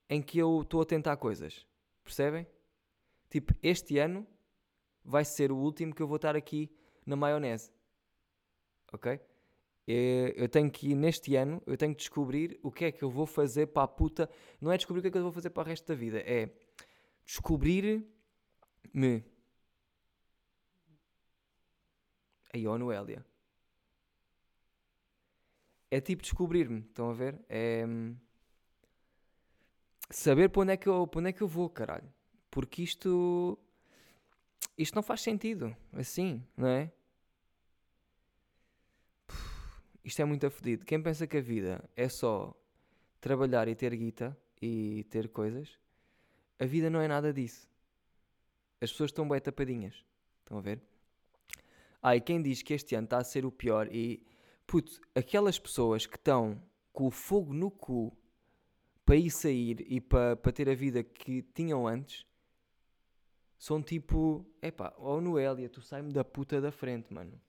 em 0.09 0.21
que 0.21 0.37
eu 0.37 0.61
estou 0.61 0.81
a 0.81 0.85
tentar 0.85 1.17
coisas. 1.17 1.65
Percebem? 2.03 2.45
Tipo, 3.29 3.55
este 3.63 3.97
ano 3.97 4.27
vai 5.03 5.25
ser 5.25 5.51
o 5.51 5.57
último 5.57 5.95
que 5.95 6.01
eu 6.01 6.07
vou 6.07 6.17
estar 6.17 6.35
aqui 6.35 6.69
na 7.05 7.15
maionese. 7.15 7.71
Ok? 8.91 9.19
Eu 9.87 10.47
tenho 10.47 10.69
que 10.69 10.91
ir 10.91 10.95
neste 10.95 11.35
ano, 11.35 11.61
eu 11.65 11.75
tenho 11.75 11.93
que 11.93 11.99
descobrir 11.99 12.59
o 12.61 12.71
que 12.71 12.85
é 12.85 12.91
que 12.91 13.03
eu 13.03 13.09
vou 13.09 13.25
fazer 13.25 13.67
para 13.67 13.83
a 13.83 13.87
puta. 13.87 14.29
Não 14.59 14.71
é 14.71 14.77
descobrir 14.77 14.99
o 14.99 15.01
que 15.01 15.07
é 15.07 15.11
que 15.11 15.17
eu 15.17 15.23
vou 15.23 15.31
fazer 15.31 15.49
para 15.49 15.63
o 15.63 15.65
resto 15.65 15.87
da 15.87 15.95
vida, 15.95 16.19
é 16.19 16.49
descobrir-me. 17.25 19.23
Aí, 22.53 22.67
ó, 22.67 22.77
Noélia. 22.77 23.25
É 25.89 25.99
tipo 25.99 26.21
descobrir-me, 26.21 26.79
estão 26.81 27.09
a 27.09 27.13
ver? 27.13 27.39
É 27.49 27.85
hum, 27.85 28.15
saber 30.09 30.49
para 30.49 30.61
onde, 30.61 30.71
é 30.73 30.77
que 30.77 30.87
eu, 30.87 31.05
para 31.07 31.19
onde 31.19 31.29
é 31.29 31.33
que 31.33 31.41
eu 31.41 31.47
vou, 31.47 31.69
caralho. 31.69 32.11
Porque 32.49 32.83
isto. 32.83 33.57
Isto 34.77 34.95
não 34.95 35.03
faz 35.03 35.21
sentido. 35.21 35.75
Assim, 35.93 36.43
não 36.55 36.67
é? 36.67 36.91
Isto 40.03 40.21
é 40.21 40.25
muito 40.25 40.45
afodido. 40.47 40.85
Quem 40.85 41.01
pensa 41.01 41.27
que 41.27 41.37
a 41.37 41.41
vida 41.41 41.87
é 41.95 42.09
só 42.09 42.55
trabalhar 43.19 43.67
e 43.67 43.75
ter 43.75 43.95
guita 43.95 44.35
e 44.61 45.05
ter 45.09 45.29
coisas, 45.29 45.77
a 46.59 46.65
vida 46.65 46.89
não 46.89 46.99
é 47.01 47.07
nada 47.07 47.31
disso. 47.31 47.69
As 48.79 48.91
pessoas 48.91 49.09
estão 49.09 49.27
bem 49.27 49.39
tapadinhas. 49.39 50.03
Estão 50.39 50.57
a 50.57 50.61
ver? 50.61 50.81
Ah, 52.01 52.15
e 52.15 52.21
quem 52.21 52.41
diz 52.41 52.63
que 52.63 52.73
este 52.73 52.95
ano 52.95 53.05
está 53.05 53.19
a 53.19 53.23
ser 53.23 53.45
o 53.45 53.51
pior 53.51 53.87
e. 53.91 54.25
Puto, 54.65 54.99
aquelas 55.13 55.59
pessoas 55.59 56.05
que 56.05 56.15
estão 56.15 56.61
com 56.93 57.07
o 57.07 57.11
fogo 57.11 57.53
no 57.53 57.69
cu 57.69 58.15
para 59.05 59.15
ir 59.17 59.29
sair 59.29 59.85
e 59.87 59.99
para, 59.99 60.35
para 60.35 60.51
ter 60.51 60.69
a 60.69 60.73
vida 60.73 61.03
que 61.03 61.41
tinham 61.53 61.85
antes 61.85 62.25
são 63.57 63.83
tipo, 63.83 64.45
epá, 64.61 64.93
ó 64.97 65.17
oh 65.17 65.21
Noélia, 65.21 65.69
tu 65.69 65.81
sai-me 65.81 66.11
da 66.11 66.23
puta 66.23 66.59
da 66.59 66.71
frente, 66.71 67.13
mano. 67.13 67.39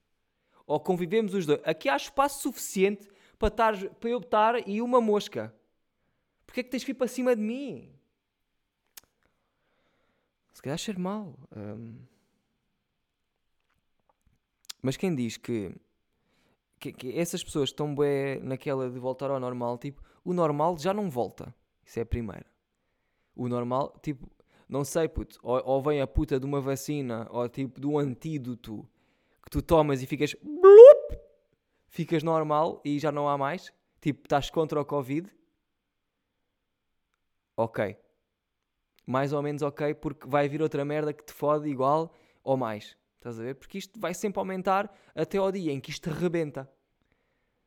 Ou 0.67 0.81
convivemos 0.81 1.35
os 1.35 1.47
dois. 1.47 1.61
Aqui 1.65 1.89
há 1.89 1.97
espaço 1.97 2.43
suficiente 2.43 3.09
para, 3.39 3.51
tar, 3.51 3.89
para 3.95 4.11
eu 4.11 4.19
estar 4.19 4.69
e 4.69 4.81
uma 4.81 5.01
mosca. 5.01 5.55
Porquê 6.47 6.61
é 6.61 6.63
que 6.63 6.71
tens 6.71 6.85
que 6.85 6.91
ir 6.91 6.95
para 6.95 7.09
cima 7.09 7.35
de 7.35 7.43
mim? 7.43 7.91
Se 10.53 10.63
calhar 10.63 10.79
ser 10.79 10.99
mal. 10.99 11.35
Um... 11.57 11.95
Mas 14.83 14.97
quem 14.97 15.15
diz 15.15 15.37
que, 15.37 15.75
que, 16.79 16.93
que 16.93 17.19
essas 17.19 17.43
pessoas 17.43 17.71
estão 17.71 17.95
bem 17.95 18.41
naquela 18.41 18.91
de 18.91 18.99
voltar 18.99 19.31
ao 19.31 19.41
normal, 19.41 19.79
tipo, 19.79 20.03
o 20.25 20.33
normal 20.33 20.77
já 20.79 20.93
não 20.93 21.09
volta. 21.09 21.55
Isso 21.85 21.99
é 21.99 22.03
a 22.03 22.07
primeira. 22.07 22.47
O 23.35 23.49
normal, 23.49 23.99
tipo, 24.03 24.31
não 24.69 24.85
sei, 24.85 25.09
puto, 25.09 25.39
ou, 25.43 25.61
ou 25.65 25.83
vem 25.83 26.01
a 26.01 26.07
puta 26.07 26.39
de 26.39 26.47
uma 26.47 26.61
vacina, 26.61 27.27
ou 27.31 27.49
tipo 27.49 27.87
um 27.89 27.99
antídoto 27.99 28.89
que 29.43 29.51
tu 29.51 29.63
tomas 29.63 30.03
e 30.03 30.07
ficas. 30.07 30.35
Blup, 30.43 31.21
ficas 31.89 32.23
normal 32.23 32.81
e 32.85 32.99
já 32.99 33.13
não 33.13 33.29
há 33.29 33.37
mais, 33.37 33.73
tipo, 34.01 34.23
estás 34.25 34.51
contra 34.51 34.81
o 34.81 34.85
Covid, 34.85 35.31
ok. 37.57 37.97
Mais 39.07 39.33
ou 39.33 39.43
menos 39.43 39.63
ok, 39.63 39.95
porque 39.95 40.29
vai 40.29 40.49
vir 40.49 40.63
outra 40.63 40.85
merda 40.85 41.13
que 41.13 41.25
te 41.25 41.33
fode 41.33 41.69
igual 41.69 42.15
ou 42.43 42.57
mais. 42.57 42.97
Estás 43.17 43.39
a 43.39 43.43
ver? 43.43 43.55
Porque 43.55 43.79
isto 43.79 44.01
vai 44.01 44.15
sempre 44.15 44.39
aumentar 44.39 44.93
até 45.15 45.39
ao 45.39 45.53
dia 45.53 45.73
em 45.73 45.81
que 45.81 45.91
isto 45.91 46.11
rebenta. 46.11 46.71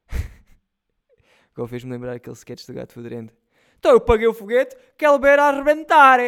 Agora 1.54 1.68
fez-me 1.68 1.92
lembrar 1.92 2.14
aquele 2.14 2.36
sketch 2.36 2.66
do 2.66 2.74
gato 2.74 2.94
fedorento. 2.94 3.34
Então 3.78 3.92
eu 3.92 4.02
paguei 4.02 4.28
o 4.28 4.34
foguete, 4.34 4.76
quero 4.98 5.20
ver 5.20 5.40
a 5.40 5.50
arrebentar. 5.50 6.20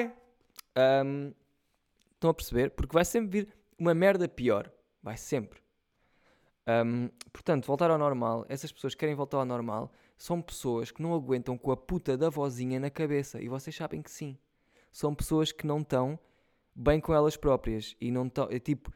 Um, 0.78 1.34
estão 2.14 2.30
a 2.30 2.34
perceber? 2.34 2.72
Porque 2.72 2.94
vai 2.94 3.04
sempre 3.04 3.42
vir 3.42 3.54
uma 3.78 3.94
merda 3.94 4.28
pior. 4.28 4.72
Vai 5.08 5.16
sempre. 5.16 5.62
Um, 6.68 7.08
portanto, 7.32 7.66
voltar 7.66 7.90
ao 7.90 7.98
normal. 7.98 8.46
Essas 8.50 8.74
pessoas 8.74 8.94
que 8.94 9.00
querem 9.00 9.16
voltar 9.16 9.38
ao 9.38 9.46
normal 9.46 9.90
são 10.18 10.42
pessoas 10.42 10.92
que 10.92 11.02
não 11.02 11.14
aguentam 11.14 11.58
com 11.58 11.72
a 11.72 11.78
puta 11.78 12.18
da 12.18 12.30
vozinha 12.30 12.78
na 12.78 12.90
cabeça. 12.90 13.42
E 13.42 13.48
vocês 13.48 13.74
sabem 13.74 14.02
que 14.02 14.12
sim. 14.12 14.38
São 14.92 15.16
pessoas 15.16 15.54
que 15.54 15.66
não 15.66 15.80
estão 15.80 16.20
bem 16.76 17.00
com 17.00 17.14
elas 17.14 17.38
próprias. 17.38 17.96
E 18.02 18.12
não 18.12 18.28
estão. 18.28 18.50
É 18.52 18.60
tipo, 18.60 18.92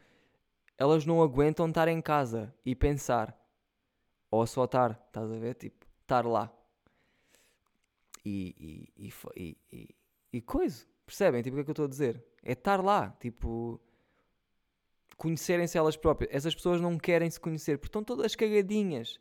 elas 0.77 1.05
não 1.05 1.21
aguentam 1.21 1.69
estar 1.69 1.87
em 1.87 2.01
casa 2.01 2.53
e 2.65 2.75
pensar. 2.75 3.33
Ou 4.29 4.45
só 4.45 4.65
estar, 4.65 5.01
estás 5.07 5.31
a 5.31 5.37
ver? 5.37 5.55
Tipo, 5.55 5.85
estar 6.01 6.25
lá. 6.25 6.51
E, 8.25 8.91
e, 8.97 9.13
e, 9.37 9.57
e, 9.71 9.95
e 10.33 10.41
coisa. 10.41 10.85
Percebem? 11.05 11.41
Tipo, 11.41 11.55
o 11.55 11.55
que 11.55 11.61
é 11.61 11.63
que 11.63 11.69
eu 11.69 11.71
estou 11.71 11.85
a 11.85 11.89
dizer? 11.89 12.21
É 12.43 12.51
estar 12.51 12.83
lá. 12.83 13.15
Tipo, 13.17 13.79
conhecerem-se 15.21 15.77
elas 15.77 15.95
próprias. 15.95 16.33
Essas 16.33 16.55
pessoas 16.55 16.81
não 16.81 16.97
querem 16.97 17.29
se 17.29 17.39
conhecer, 17.39 17.77
porque 17.77 17.89
estão 17.89 18.03
todas 18.03 18.35
cagadinhas. 18.35 19.19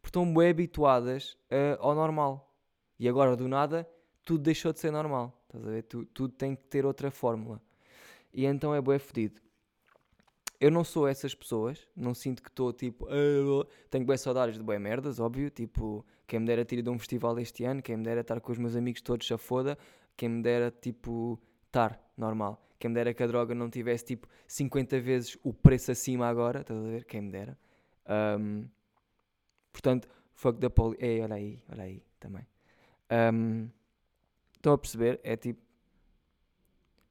Porque 0.00 0.08
estão 0.08 0.34
bem 0.34 0.50
habituadas 0.50 1.38
uh, 1.52 1.78
ao 1.78 1.94
normal. 1.94 2.52
E 2.98 3.08
agora, 3.08 3.36
do 3.36 3.46
nada, 3.46 3.88
tudo 4.24 4.42
deixou 4.42 4.72
de 4.72 4.80
ser 4.80 4.90
normal. 4.90 5.40
Estás 5.44 5.64
a 5.64 5.70
ver? 5.70 5.82
Tu, 5.84 6.04
tudo 6.06 6.34
tem 6.34 6.56
que 6.56 6.64
ter 6.64 6.84
outra 6.84 7.12
fórmula. 7.12 7.62
E 8.34 8.44
então 8.44 8.74
é 8.74 8.80
bué 8.80 8.98
fedido. 8.98 9.40
Eu 10.60 10.72
não 10.72 10.82
sou 10.82 11.06
essas 11.06 11.32
pessoas, 11.32 11.86
não 11.94 12.12
sinto 12.12 12.42
que 12.42 12.48
estou 12.48 12.72
tipo. 12.72 13.04
Uh, 13.04 13.64
tenho 13.88 14.04
bem 14.04 14.16
saudades 14.16 14.58
de 14.58 14.64
boas 14.64 14.80
merdas, 14.80 15.20
óbvio. 15.20 15.48
Tipo, 15.48 16.04
quem 16.26 16.40
me 16.40 16.46
dera 16.46 16.64
ter 16.64 16.78
ido 16.80 16.90
a 16.90 16.92
um 16.92 16.98
festival 16.98 17.38
este 17.38 17.62
ano, 17.62 17.80
quem 17.80 17.96
me 17.96 18.02
dera 18.02 18.22
estar 18.22 18.40
com 18.40 18.50
os 18.50 18.58
meus 18.58 18.74
amigos 18.74 19.00
todos 19.00 19.30
a 19.30 19.38
foda, 19.38 19.78
quem 20.16 20.28
me 20.28 20.42
dera 20.42 20.72
tipo 20.72 21.40
estar 21.78 22.00
normal. 22.16 22.62
Quem 22.78 22.90
me 22.90 22.94
dera 22.94 23.12
que 23.12 23.22
a 23.22 23.26
droga 23.26 23.54
não 23.54 23.70
tivesse 23.70 24.04
tipo 24.04 24.28
50 24.46 25.00
vezes 25.00 25.38
o 25.42 25.52
preço 25.52 25.90
acima 25.90 26.28
agora, 26.28 26.60
estás 26.60 26.78
a 26.78 26.88
ver? 26.88 27.04
Quem 27.04 27.22
me 27.22 27.30
dera. 27.30 27.58
Um, 28.38 28.68
portanto, 29.72 30.08
fuck 30.32 30.58
the 30.58 30.68
poli. 30.68 30.96
Ei, 31.00 31.20
olha 31.20 31.34
aí, 31.34 31.60
olha 31.70 31.82
aí 31.84 32.02
também. 32.20 32.46
Um, 33.34 33.68
a 34.64 34.78
perceber? 34.78 35.20
É 35.22 35.36
tipo. 35.36 35.60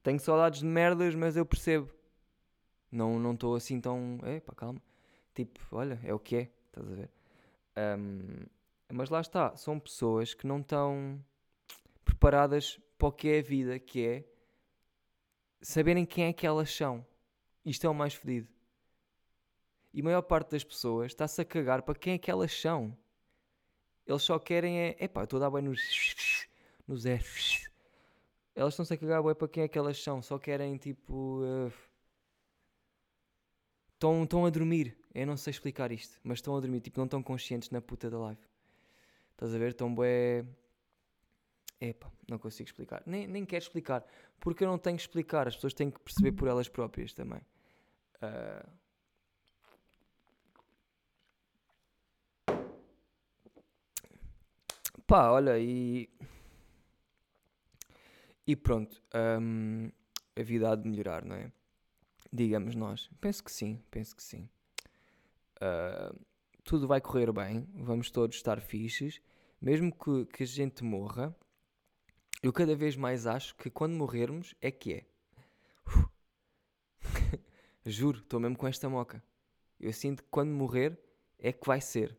Tenho 0.02 0.20
saudades 0.20 0.60
de 0.60 0.66
merdas, 0.66 1.14
mas 1.14 1.36
eu 1.36 1.44
percebo 1.44 1.90
não 2.90 3.32
estou 3.32 3.54
assim 3.54 3.80
tão. 3.80 4.18
Epá, 4.24 4.54
calma. 4.54 4.80
Tipo, 5.34 5.60
olha, 5.72 6.00
é 6.02 6.12
o 6.12 6.18
que 6.18 6.36
é. 6.36 6.50
Estás 6.66 6.90
a 6.90 6.94
ver? 6.94 7.10
Um, 7.98 8.46
mas 8.92 9.10
lá 9.10 9.20
está. 9.20 9.54
São 9.56 9.78
pessoas 9.78 10.34
que 10.34 10.46
não 10.46 10.60
estão 10.60 11.22
preparadas 12.04 12.80
para 12.96 13.08
o 13.08 13.12
que 13.12 13.28
é 13.28 13.38
a 13.38 13.42
vida, 13.42 13.78
que 13.78 14.06
é 14.06 14.24
saberem 15.60 16.06
quem 16.06 16.24
é 16.24 16.32
que 16.32 16.46
elas 16.46 16.74
são. 16.74 17.04
Isto 17.64 17.86
é 17.86 17.90
o 17.90 17.94
mais 17.94 18.14
fedido. 18.14 18.48
E 19.92 20.00
a 20.00 20.04
maior 20.04 20.22
parte 20.22 20.50
das 20.50 20.64
pessoas 20.64 21.12
está-se 21.12 21.40
a 21.40 21.44
cagar 21.44 21.82
para 21.82 21.94
quem 21.94 22.14
é 22.14 22.18
que 22.18 22.30
elas 22.30 22.52
são. 22.52 22.96
Eles 24.06 24.22
só 24.22 24.38
querem 24.38 24.78
é. 24.78 24.96
Epá, 24.98 25.24
estou 25.24 25.38
a 25.38 25.40
dar 25.40 25.50
bem 25.50 25.62
nos. 25.62 26.48
nos 26.86 27.04
F. 27.04 27.68
Elas 28.54 28.74
estão-se 28.74 28.94
a 28.94 28.96
cagar 28.96 29.22
bem 29.22 29.34
para 29.34 29.48
quem 29.48 29.62
é 29.62 29.68
que 29.68 29.78
elas 29.78 30.02
são. 30.02 30.22
Só 30.22 30.38
querem 30.38 30.76
tipo. 30.76 31.42
Uh, 31.42 31.72
estão, 33.94 34.24
estão 34.24 34.46
a 34.46 34.50
dormir. 34.50 34.96
Eu 35.14 35.26
não 35.26 35.36
sei 35.36 35.50
explicar 35.50 35.90
isto, 35.92 36.18
mas 36.22 36.38
estão 36.38 36.56
a 36.56 36.60
dormir. 36.60 36.80
Tipo, 36.80 37.00
não 37.00 37.04
estão 37.04 37.22
conscientes 37.22 37.70
na 37.70 37.80
puta 37.80 38.08
da 38.08 38.18
live. 38.18 38.40
Estás 39.32 39.54
a 39.54 39.58
ver? 39.58 39.70
Estão 39.70 39.94
bué. 39.94 40.44
Epá, 41.80 42.10
não 42.28 42.38
consigo 42.38 42.68
explicar. 42.68 43.02
Nem, 43.06 43.26
nem 43.26 43.44
quero 43.44 43.62
explicar. 43.62 44.04
Porque 44.40 44.64
eu 44.64 44.68
não 44.68 44.78
tenho 44.78 44.96
que 44.96 45.02
explicar. 45.02 45.46
As 45.46 45.54
pessoas 45.54 45.74
têm 45.74 45.90
que 45.90 46.00
perceber 46.00 46.32
por 46.32 46.48
elas 46.48 46.68
próprias 46.68 47.12
também. 47.12 47.40
Uh... 48.16 48.68
Pá, 55.06 55.30
olha, 55.30 55.58
e. 55.58 56.08
E 58.46 58.56
pronto. 58.56 59.00
Um, 59.14 59.90
a 60.36 60.42
vida 60.42 60.70
há 60.70 60.76
de 60.76 60.88
melhorar, 60.88 61.24
não 61.24 61.36
é? 61.36 61.50
Digamos 62.32 62.74
nós. 62.74 63.08
Penso 63.20 63.42
que 63.42 63.52
sim, 63.52 63.82
penso 63.90 64.14
que 64.16 64.22
sim. 64.22 64.48
Uh, 65.56 66.18
tudo 66.62 66.86
vai 66.86 67.00
correr 67.00 67.32
bem, 67.32 67.66
vamos 67.74 68.10
todos 68.10 68.36
estar 68.36 68.60
fixes. 68.60 69.20
Mesmo 69.60 69.92
que, 69.92 70.26
que 70.26 70.42
a 70.42 70.46
gente 70.46 70.84
morra, 70.84 71.34
eu 72.42 72.52
cada 72.52 72.74
vez 72.76 72.96
mais 72.96 73.26
acho 73.26 73.54
que 73.56 73.70
quando 73.70 73.94
morrermos 73.94 74.54
é 74.60 74.70
que 74.70 74.94
é. 74.94 75.06
Juro, 77.84 78.18
estou 78.18 78.38
mesmo 78.38 78.56
com 78.56 78.66
esta 78.66 78.88
moca. 78.88 79.22
Eu 79.80 79.92
sinto 79.92 80.22
que 80.22 80.28
quando 80.30 80.50
morrer 80.50 80.98
é 81.38 81.52
que 81.52 81.66
vai 81.66 81.80
ser. 81.80 82.16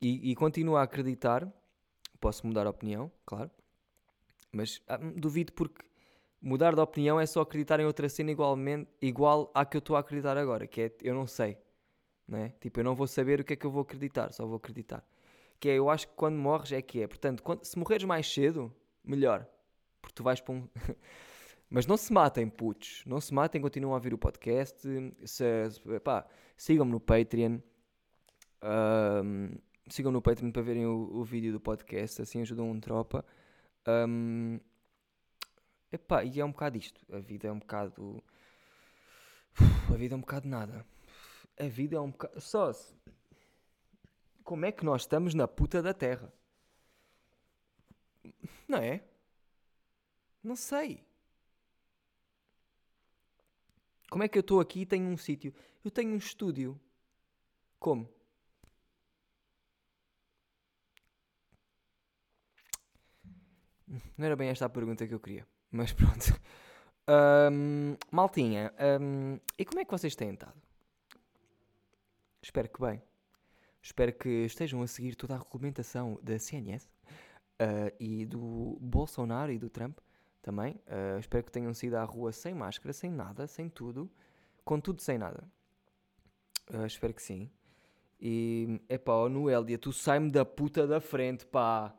E, 0.00 0.30
e 0.30 0.34
continuo 0.34 0.76
a 0.76 0.82
acreditar. 0.82 1.52
Posso 2.20 2.46
mudar 2.46 2.66
a 2.66 2.70
opinião, 2.70 3.10
claro. 3.24 3.50
Mas 4.52 4.82
ah, 4.88 4.98
duvido 4.98 5.52
porque 5.52 5.84
mudar 6.40 6.74
de 6.74 6.80
opinião 6.80 7.20
é 7.20 7.26
só 7.26 7.40
acreditar 7.40 7.80
em 7.80 7.86
outra 7.86 8.08
cena 8.08 8.30
igualmente, 8.30 8.90
igual 9.00 9.50
à 9.54 9.64
que 9.64 9.76
eu 9.76 9.78
estou 9.78 9.96
a 9.96 10.00
acreditar 10.00 10.36
agora, 10.36 10.66
que 10.66 10.82
é 10.82 10.92
eu 11.02 11.14
não 11.14 11.26
sei. 11.26 11.56
Não 12.26 12.38
é? 12.38 12.50
Tipo, 12.60 12.80
eu 12.80 12.84
não 12.84 12.94
vou 12.94 13.06
saber 13.06 13.40
o 13.40 13.44
que 13.44 13.54
é 13.54 13.56
que 13.56 13.66
eu 13.66 13.70
vou 13.70 13.82
acreditar, 13.82 14.32
só 14.32 14.46
vou 14.46 14.56
acreditar. 14.56 15.04
Que 15.58 15.70
é, 15.70 15.78
eu 15.78 15.90
acho 15.90 16.08
que 16.08 16.14
quando 16.14 16.36
morres 16.36 16.72
é 16.72 16.80
que 16.80 17.02
é. 17.02 17.06
Portanto, 17.06 17.42
quando, 17.42 17.64
se 17.64 17.78
morreres 17.78 18.04
mais 18.04 18.32
cedo, 18.32 18.74
melhor. 19.04 19.46
Porque 20.00 20.14
tu 20.14 20.22
vais 20.22 20.40
para 20.40 20.54
um. 20.54 20.68
Mas 21.68 21.86
não 21.86 21.96
se 21.96 22.12
matem, 22.12 22.48
putos. 22.48 23.04
Não 23.06 23.20
se 23.20 23.32
matem, 23.32 23.60
continuem 23.60 23.92
a 23.92 23.94
ouvir 23.94 24.12
o 24.12 24.18
podcast. 24.18 24.80
Se, 25.24 25.70
se, 25.70 26.00
pá, 26.00 26.26
sigam-me 26.56 26.90
no 26.90 26.98
Patreon. 26.98 27.60
Um, 28.62 29.56
sigam 29.88 30.10
no 30.10 30.20
Patreon 30.20 30.50
para 30.50 30.62
verem 30.62 30.86
o, 30.86 31.10
o, 31.12 31.24
vídeo 31.24 31.52
do 31.52 31.60
podcast. 31.60 32.22
Assim 32.22 32.42
ajudam 32.42 32.68
um 32.68 32.80
tropa. 32.80 33.24
Um, 33.86 34.58
Epá, 35.92 36.22
e 36.24 36.40
é 36.40 36.44
um 36.44 36.52
bocado 36.52 36.78
isto. 36.78 37.00
A 37.14 37.18
vida 37.18 37.48
é 37.48 37.52
um 37.52 37.58
bocado. 37.58 38.22
A 39.92 39.96
vida 39.96 40.14
é 40.14 40.16
um 40.16 40.20
bocado 40.20 40.48
nada. 40.48 40.86
A 41.58 41.68
vida 41.68 41.96
é 41.96 42.00
um 42.00 42.10
bocado. 42.10 42.40
Só 42.40 42.72
se. 42.72 42.94
Como 44.44 44.64
é 44.64 44.72
que 44.72 44.84
nós 44.84 45.02
estamos 45.02 45.34
na 45.34 45.48
puta 45.48 45.82
da 45.82 45.92
terra? 45.92 46.32
Não 48.68 48.78
é? 48.78 49.02
Não 50.42 50.56
sei. 50.56 51.04
Como 54.10 54.24
é 54.24 54.28
que 54.28 54.38
eu 54.38 54.40
estou 54.40 54.60
aqui 54.60 54.80
e 54.80 54.86
tenho 54.86 55.06
um 55.08 55.16
sítio? 55.16 55.54
Eu 55.84 55.90
tenho 55.90 56.10
um 56.12 56.16
estúdio. 56.16 56.80
Como? 57.78 58.08
Não 64.16 64.26
era 64.26 64.36
bem 64.36 64.48
esta 64.48 64.66
a 64.66 64.68
pergunta 64.68 65.06
que 65.06 65.14
eu 65.14 65.20
queria. 65.20 65.46
Mas 65.70 65.92
pronto. 65.94 66.38
Um, 67.08 67.96
maltinha, 68.10 68.72
um, 69.00 69.40
e 69.58 69.64
como 69.64 69.80
é 69.80 69.84
que 69.84 69.90
vocês 69.90 70.14
têm 70.14 70.32
estado? 70.32 70.60
Espero 72.42 72.68
que 72.68 72.80
bem. 72.80 73.02
Espero 73.82 74.12
que 74.12 74.28
estejam 74.44 74.82
a 74.82 74.86
seguir 74.86 75.14
toda 75.16 75.34
a 75.34 75.38
regulamentação 75.38 76.18
da 76.22 76.38
CNS 76.38 76.88
uh, 77.60 77.94
e 78.00 78.24
do 78.24 78.78
Bolsonaro 78.80 79.52
e 79.52 79.58
do 79.58 79.68
Trump 79.68 79.98
também. 80.40 80.80
Uh, 80.86 81.18
espero 81.18 81.44
que 81.44 81.52
tenham 81.52 81.74
sido 81.74 81.94
à 81.94 82.04
rua 82.04 82.32
sem 82.32 82.54
máscara, 82.54 82.92
sem 82.92 83.10
nada, 83.10 83.46
sem 83.46 83.68
tudo. 83.68 84.10
Com 84.64 84.80
tudo 84.80 85.02
sem 85.02 85.18
nada. 85.18 85.44
Uh, 86.72 86.86
espero 86.86 87.12
que 87.12 87.22
sim. 87.22 87.50
E, 88.20 88.80
é 88.88 88.98
pá, 88.98 89.28
Noélia, 89.28 89.78
tu 89.78 89.92
sai-me 89.92 90.30
da 90.30 90.44
puta 90.44 90.86
da 90.86 91.00
frente, 91.00 91.46
pá. 91.46 91.94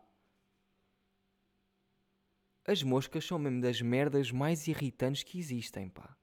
As 2.66 2.84
moscas 2.84 3.26
são 3.26 3.40
mesmo 3.40 3.62
das 3.62 3.82
merdas 3.82 4.32
mais 4.32 4.68
irritantes 4.68 5.24
que 5.24 5.40
existem, 5.40 5.90
pá. 5.90 6.16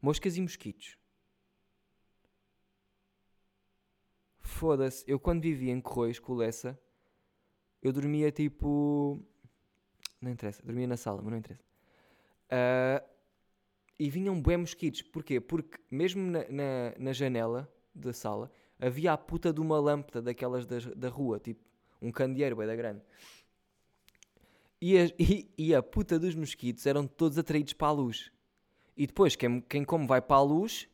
Moscas 0.00 0.36
e 0.36 0.40
mosquitos. 0.40 0.96
Foda-se, 4.40 5.04
eu 5.06 5.18
quando 5.18 5.42
vivia 5.42 5.72
em 5.72 5.80
Corroios 5.80 6.18
com 6.18 6.32
o 6.32 6.36
Lessa, 6.36 6.80
eu 7.82 7.92
dormia 7.92 8.30
tipo. 8.30 9.20
Não 10.20 10.30
interessa, 10.30 10.62
dormia 10.62 10.86
na 10.86 10.96
sala, 10.96 11.22
mas 11.22 11.30
não 11.30 11.38
interessa. 11.38 11.64
Uh, 12.46 13.08
e 13.98 14.10
vinham 14.10 14.40
bué 14.40 14.56
mosquitos. 14.56 15.02
Porquê? 15.02 15.40
Porque 15.40 15.78
mesmo 15.90 16.30
na, 16.30 16.40
na, 16.48 16.94
na, 16.98 17.12
janela 17.12 17.72
da 17.94 18.12
sala 18.12 18.50
havia 18.78 19.12
a 19.12 19.18
puta 19.18 19.52
de 19.52 19.60
uma 19.60 19.78
lâmpada 19.78 20.22
daquelas 20.22 20.66
das, 20.66 20.86
da 20.86 21.08
rua, 21.08 21.38
tipo 21.38 21.62
um 22.00 22.10
candeeiro 22.10 22.56
bem 22.56 22.66
da 22.66 22.74
grande. 22.74 23.02
E 24.80 24.98
a, 24.98 25.04
e, 25.18 25.50
e 25.56 25.74
a 25.74 25.82
puta 25.82 26.18
dos 26.18 26.34
mosquitos 26.34 26.86
eram 26.86 27.06
todos 27.06 27.38
atraídos 27.38 27.72
para 27.72 27.88
a 27.88 27.92
luz. 27.92 28.32
E 28.96 29.06
depois, 29.06 29.36
quem, 29.36 29.60
quem 29.62 29.84
como 29.84 30.06
vai 30.06 30.20
para 30.20 30.36
a 30.36 30.42
luz, 30.42 30.88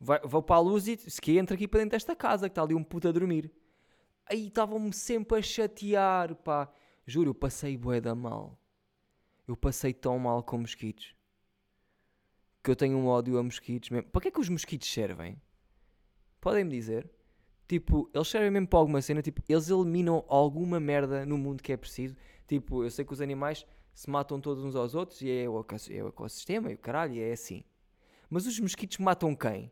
vai, 0.00 0.20
vou 0.24 0.42
para 0.42 0.56
a 0.56 0.60
luz 0.60 0.86
e 0.88 0.96
se 0.96 1.20
que 1.20 1.38
entra 1.38 1.54
aqui 1.54 1.68
para 1.68 1.80
dentro 1.80 1.92
desta 1.92 2.16
casa, 2.16 2.48
que 2.48 2.52
está 2.52 2.62
ali 2.62 2.74
um 2.74 2.82
puta 2.82 3.08
a 3.08 3.12
dormir. 3.12 3.50
Aí 4.26 4.46
estavam-me 4.46 4.92
sempre 4.92 5.38
a 5.38 5.42
chatear, 5.42 6.34
pá. 6.36 6.72
Juro, 7.06 7.30
eu 7.30 7.34
passei 7.34 7.76
bué 7.76 8.00
da 8.00 8.14
mal. 8.14 8.58
Eu 9.46 9.56
passei 9.56 9.92
tão 9.92 10.18
mal 10.18 10.42
com 10.42 10.58
mosquitos. 10.58 11.14
Que 12.62 12.70
eu 12.70 12.76
tenho 12.76 12.96
um 12.96 13.06
ódio 13.06 13.38
a 13.38 13.42
mosquitos 13.42 13.90
mesmo. 13.90 14.08
Para 14.10 14.22
que 14.22 14.28
é 14.28 14.30
que 14.30 14.40
os 14.40 14.48
mosquitos 14.48 14.88
servem? 14.88 15.40
Podem-me 16.40 16.70
dizer? 16.70 17.10
Tipo, 17.68 18.10
eles 18.14 18.28
servem 18.28 18.50
mesmo 18.50 18.68
para 18.68 18.78
alguma 18.78 19.00
cena, 19.00 19.22
tipo, 19.22 19.42
eles 19.48 19.68
eliminam 19.68 20.24
alguma 20.28 20.78
merda 20.78 21.24
no 21.24 21.38
mundo 21.38 21.62
que 21.62 21.72
é 21.72 21.76
preciso. 21.76 22.16
Tipo, 22.46 22.84
eu 22.84 22.90
sei 22.90 23.04
que 23.04 23.12
os 23.12 23.20
animais 23.20 23.66
se 23.94 24.08
matam 24.08 24.40
todos 24.40 24.64
uns 24.64 24.74
aos 24.74 24.94
outros 24.94 25.20
e 25.22 25.30
é 25.30 25.48
o, 25.48 25.64
é 25.90 26.02
o 26.02 26.08
ecossistema 26.08 26.70
e 26.70 26.74
o 26.74 26.78
caralho, 26.78 27.20
é 27.20 27.32
assim. 27.32 27.64
Mas 28.28 28.46
os 28.46 28.58
mosquitos 28.58 28.98
matam 28.98 29.34
quem? 29.34 29.70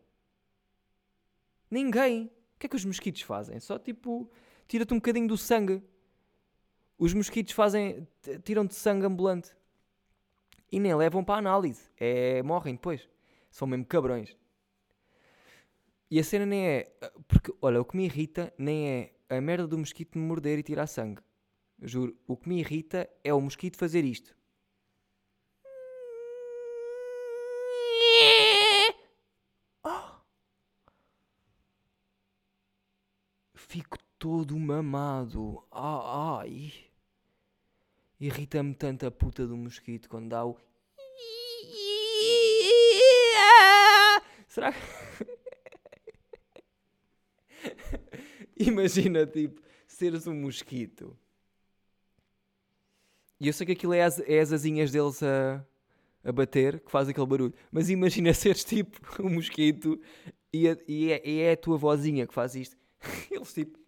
Ninguém. 1.71 2.31
Que 2.61 2.67
é 2.67 2.69
que 2.69 2.77
os 2.77 2.85
mosquitos 2.85 3.23
fazem? 3.23 3.59
Só 3.59 3.79
tipo, 3.79 4.31
tira-te 4.69 4.93
um 4.93 4.99
bocadinho 4.99 5.27
do 5.27 5.39
sangue. 5.39 5.83
Os 6.99 7.15
mosquitos 7.15 7.55
fazem, 7.55 8.07
tiram-te 8.45 8.75
sangue 8.75 9.07
ambulante. 9.07 9.57
E 10.71 10.79
nem 10.79 10.95
levam 10.95 11.25
para 11.25 11.37
a 11.37 11.39
análise. 11.39 11.91
É, 11.99 12.43
morrem 12.43 12.75
depois. 12.75 13.09
São 13.51 13.67
mesmo 13.67 13.87
cabrões. 13.87 14.37
E 16.11 16.19
a 16.19 16.23
cena 16.23 16.45
nem 16.45 16.69
é. 16.69 16.93
Porque, 17.27 17.51
olha, 17.63 17.81
o 17.81 17.85
que 17.85 17.97
me 17.97 18.05
irrita 18.05 18.53
nem 18.59 18.89
é 18.91 19.13
a 19.31 19.41
merda 19.41 19.67
do 19.67 19.79
mosquito 19.79 20.19
me 20.19 20.25
morder 20.27 20.59
e 20.59 20.63
tirar 20.63 20.87
sangue. 20.87 21.23
Juro, 21.81 22.15
o 22.27 22.37
que 22.37 22.47
me 22.47 22.61
irrita 22.61 23.09
é 23.25 23.33
o 23.33 23.41
mosquito 23.41 23.79
fazer 23.79 24.05
isto. 24.05 24.37
Fico 33.71 33.97
todo 34.19 34.59
mamado. 34.59 35.63
Ah, 35.71 36.41
ai. 36.41 36.73
Irrita-me 38.19 38.75
tanto 38.75 39.07
a 39.07 39.13
puta 39.13 39.47
do 39.47 39.57
mosquito 39.57 40.09
quando 40.09 40.31
dá 40.31 40.45
o. 40.45 40.57
Será 44.49 44.73
que. 44.73 44.81
Imagina, 48.59 49.25
tipo, 49.25 49.63
seres 49.87 50.27
um 50.27 50.35
mosquito. 50.35 51.17
E 53.39 53.47
eu 53.47 53.53
sei 53.53 53.67
que 53.67 53.73
aquilo 53.75 53.95
é 53.95 54.03
as, 54.03 54.19
é 54.19 54.41
as 54.41 54.53
asinhas 54.53 54.91
deles 54.91 55.23
a, 55.23 55.65
a 56.25 56.33
bater 56.33 56.81
que 56.81 56.91
faz 56.91 57.09
aquele 57.09 57.25
barulho. 57.25 57.55
Mas 57.71 57.89
imagina 57.89 58.35
seres 58.35 58.65
tipo 58.65 59.01
um 59.23 59.35
mosquito 59.35 60.01
e, 60.53 60.69
a, 60.69 60.77
e, 60.89 61.13
é, 61.13 61.23
e 61.25 61.41
é 61.43 61.53
a 61.53 61.57
tua 61.57 61.79
vozinha 61.79 62.27
que 62.27 62.35
faz 62.35 62.57
isto. 62.57 62.80
Eles 63.31 63.53
tipo. 63.53 63.79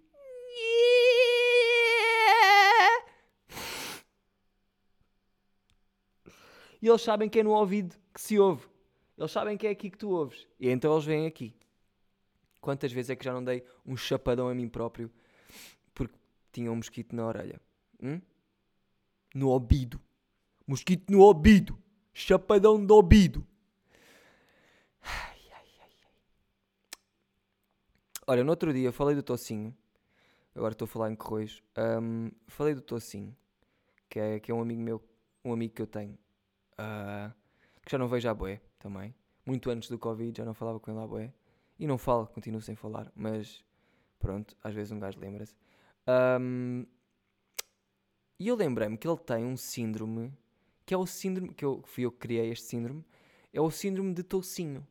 E 6.83 6.89
eles 6.89 7.03
sabem 7.03 7.29
que 7.29 7.39
é 7.39 7.43
no 7.45 7.53
ouvido 7.53 7.97
que 8.13 8.21
se 8.21 8.41
ouve. 8.41 8.67
Eles 9.17 9.31
sabem 9.31 9.57
que 9.57 9.69
é 9.69 9.71
aqui 9.71 9.89
que 9.89 9.97
tu 9.97 10.11
ouves. 10.11 10.49
E 10.59 10.69
então 10.69 10.93
eles 10.93 11.05
vêm 11.05 11.27
aqui. 11.27 11.55
Quantas 12.61 12.91
vezes 12.91 13.11
é 13.11 13.17
que 13.17 13.25
já 13.25 13.33
não 13.33 13.43
dei 13.43 13.65
um 13.87 13.97
chapadão 13.97 14.49
a 14.49 14.55
mim 14.55 14.69
próprio 14.69 15.09
porque 15.95 16.17
tinha 16.51 16.73
um 16.73 16.77
mosquito 16.77 17.15
na 17.15 17.27
orelha? 17.27 17.61
Hum? 18.03 18.21
No 19.33 19.49
ouvido. 19.49 20.01
Mosquito 20.67 21.09
no 21.11 21.21
ouvido. 21.21 21.79
Chapadão 22.13 22.85
do 22.85 22.95
ouvido. 22.97 23.47
Ai, 25.03 25.39
ai, 25.53 25.67
ai, 25.81 25.91
Olha, 28.27 28.45
no 28.45 28.51
outro 28.51 28.73
dia 28.73 28.93
falei 28.93 29.17
do 29.17 29.23
tocinho. 29.23 29.77
Agora 30.55 30.73
estou 30.73 30.87
a 30.87 30.89
falar 30.89 31.11
em 31.11 31.17
correios. 31.17 31.63
Um, 31.77 32.31
falei 32.47 32.75
do 32.75 32.81
tocinho. 32.81 33.37
Que 34.09 34.21
é, 34.21 34.41
que 34.41 34.51
é 34.51 34.55
um 34.55 34.61
amigo 34.61 34.81
meu. 34.81 35.03
Um 35.45 35.53
amigo 35.53 35.75
que 35.75 35.83
eu 35.83 35.87
tenho. 35.87 36.17
Uh, 36.75 37.33
que 37.85 37.91
já 37.91 37.99
não 37.99 38.09
vejo 38.09 38.29
a 38.29 38.35
boé 38.35 38.61
também. 38.79 39.15
Muito 39.45 39.71
antes 39.71 39.89
do 39.89 39.99
Covid 39.99 40.37
já 40.37 40.45
não 40.45 40.55
falava 40.55 40.79
com 40.79 40.91
ele 40.91 41.01
a 41.01 41.07
boé. 41.07 41.33
E 41.79 41.87
não 41.87 41.99
falo, 41.99 42.29
continuo 42.29 42.61
sem 42.61 42.77
falar. 42.77 43.11
Mas 43.15 43.65
pronto, 44.21 44.57
às 44.63 44.73
vezes 44.73 44.93
um 44.93 45.01
gajo 45.01 45.19
lembra-se. 45.19 45.57
Um, 46.41 46.87
e 48.39 48.49
eu 48.49 48.55
lembrei-me 48.55 48.97
que 48.97 49.07
ele 49.07 49.19
tem 49.19 49.45
um 49.45 49.57
síndrome, 49.57 50.33
que 50.87 50.95
é 50.95 50.97
o 50.97 51.07
síndrome, 51.07 51.55
que 51.55 51.65
eu, 51.65 51.83
fui 51.85 52.05
eu 52.05 52.13
que 52.13 52.19
criei 52.19 52.51
este 52.51 52.67
síndrome, 52.67 53.05
é 53.53 53.61
o 53.61 53.71
síndrome 53.71 54.15
de 54.15 54.23
toucinho. 54.23 54.87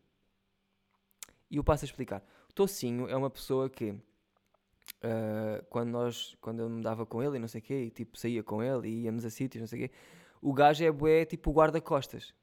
E 1.49 1.57
eu 1.57 1.63
passo 1.63 1.83
a 1.83 1.87
explicar. 1.87 2.23
O 2.51 2.53
toucinho 2.53 3.07
é 3.07 3.15
uma 3.15 3.29
pessoa 3.29 3.69
que, 3.69 3.91
uh, 3.91 5.63
quando 5.69 5.89
nós, 5.89 6.35
quando 6.41 6.59
eu 6.59 6.69
me 6.69 6.83
dava 6.83 7.05
com 7.05 7.23
ele 7.23 7.37
e 7.37 7.39
não 7.39 7.47
sei 7.47 7.61
o 7.61 7.63
quê, 7.63 7.83
e 7.83 7.89
tipo 7.89 8.17
saía 8.17 8.43
com 8.43 8.61
ele 8.61 8.89
e 8.89 9.03
íamos 9.03 9.23
a 9.23 9.29
sítios, 9.29 9.61
não 9.61 9.67
sei 9.67 9.85
o 9.85 9.87
quê, 9.87 9.95
o 10.41 10.53
gajo 10.53 10.83
é 10.83 10.91
bué, 10.91 11.23
tipo 11.23 11.49
guarda-costas. 11.51 12.33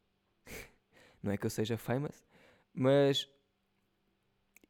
não 1.22 1.30
é 1.30 1.36
que 1.36 1.44
eu 1.44 1.50
seja 1.50 1.76
famous, 1.76 2.24
mas 2.72 3.28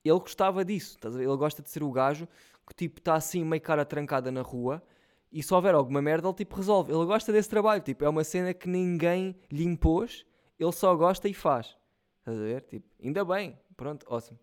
ele 0.04 0.18
gostava 0.18 0.64
disso, 0.64 0.98
ele 1.04 1.36
gosta 1.36 1.62
de 1.62 1.70
ser 1.70 1.84
o 1.84 1.92
gajo 1.92 2.26
que 2.66 2.74
tipo 2.74 2.98
está 2.98 3.14
assim 3.14 3.44
meio 3.44 3.62
cara 3.62 3.84
trancada 3.84 4.32
na 4.32 4.42
rua 4.42 4.82
e 5.30 5.40
se 5.40 5.54
houver 5.54 5.72
alguma 5.72 6.02
merda, 6.02 6.26
ele 6.26 6.34
tipo 6.34 6.56
resolve. 6.56 6.92
Ele 6.92 7.04
gosta 7.04 7.30
desse 7.30 7.48
trabalho. 7.48 7.80
Tipo, 7.82 8.04
é 8.04 8.08
uma 8.08 8.24
cena 8.24 8.52
que 8.52 8.68
ninguém 8.68 9.36
lhe 9.52 9.64
impôs, 9.64 10.26
ele 10.58 10.72
só 10.72 10.94
gosta 10.96 11.28
e 11.28 11.34
faz. 11.34 11.76
Estás 12.18 12.38
a 12.38 12.42
ver? 12.42 12.62
Tipo, 12.62 12.88
ainda 13.00 13.24
bem. 13.24 13.56
Pronto, 13.76 14.04
awesome. 14.08 14.40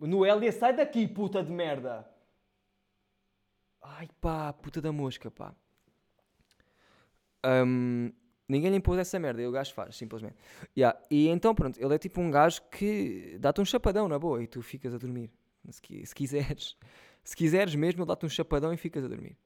Noélia, 0.00 0.52
sai 0.52 0.74
daqui, 0.74 1.06
puta 1.06 1.42
de 1.42 1.52
merda. 1.52 2.08
Ai 3.82 4.08
pá, 4.20 4.52
puta 4.52 4.80
da 4.80 4.92
mosca, 4.92 5.30
pá. 5.30 5.54
Um, 7.44 8.12
ninguém 8.48 8.70
lhe 8.70 8.76
impôs 8.76 8.98
essa 8.98 9.18
merda 9.18 9.40
e 9.40 9.46
o 9.46 9.52
gajo 9.52 9.72
faz, 9.72 9.96
simplesmente. 9.96 10.36
Yeah. 10.76 10.98
E 11.10 11.28
então, 11.28 11.54
pronto, 11.54 11.82
ele 11.82 11.94
é 11.94 11.98
tipo 11.98 12.20
um 12.20 12.30
gajo 12.30 12.62
que 12.70 13.38
dá-te 13.40 13.60
um 13.60 13.64
chapadão 13.64 14.06
na 14.08 14.18
boa 14.18 14.42
e 14.42 14.46
tu 14.46 14.60
ficas 14.60 14.94
a 14.94 14.98
dormir. 14.98 15.30
Se, 15.70 16.06
se 16.06 16.14
quiseres. 16.14 16.76
Se 17.22 17.36
quiseres 17.36 17.74
mesmo, 17.74 18.00
ele 18.00 18.08
dá-te 18.08 18.26
um 18.26 18.28
chapadão 18.28 18.72
e 18.72 18.76
ficas 18.76 19.04
a 19.04 19.08
dormir. 19.08 19.36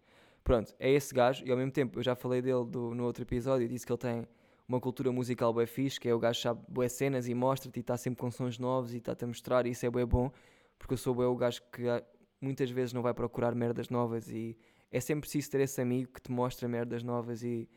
Pronto, 0.43 0.75
é 0.79 0.91
esse 0.91 1.15
gajo, 1.15 1.45
e 1.47 1.51
ao 1.51 1.57
mesmo 1.57 1.73
tempo 1.73 1.99
eu 1.99 2.03
já 2.03 2.15
falei 2.15 2.43
dele 2.43 2.65
do, 2.67 2.95
no 2.95 3.05
outro 3.05 3.23
episódio, 3.23 3.67
disse 3.67 3.87
que 3.87 3.93
ele 3.93 3.99
tem 3.99 4.29
uma 4.67 4.81
cultura 4.81 5.13
musical 5.13 5.53
bem 5.53 5.67
fixe, 5.67 6.01
que 6.01 6.09
é 6.09 6.15
o 6.15 6.19
gajo 6.19 6.41
sabe 6.41 6.61
boas 6.69 6.93
cenas 6.93 7.29
e 7.29 7.35
mostra-te 7.35 7.77
e 7.77 7.81
está 7.81 7.97
sempre 7.97 8.21
com 8.21 8.31
sons 8.31 8.59
novos 8.59 8.95
e 8.95 8.99
está-te 8.99 9.25
a 9.25 9.27
mostrar 9.27 9.67
e 9.67 9.71
isso 9.71 9.85
é 9.85 9.91
bem 9.91 10.07
bom, 10.07 10.31
porque 10.79 10.95
eu 10.95 10.99
sou 10.99 11.15
bem 11.15 11.27
o 11.27 11.37
gajo 11.37 11.63
que 11.71 11.89
ah, 11.89 12.03
muitas 12.41 12.71
vezes 12.71 12.93
não 12.93 13.03
vai 13.03 13.13
procurar 13.13 13.55
merdas 13.55 13.89
novas 13.89 14.29
e 14.29 14.57
é 14.91 15.01
sempre 15.01 15.23
preciso 15.23 15.51
ter 15.51 15.61
esse 15.61 15.81
amigo 15.81 16.13
que 16.13 16.21
te 16.21 16.31
mostra 16.31 16.69
merdas 16.69 17.03
novas 17.03 17.43
e, 17.43 17.69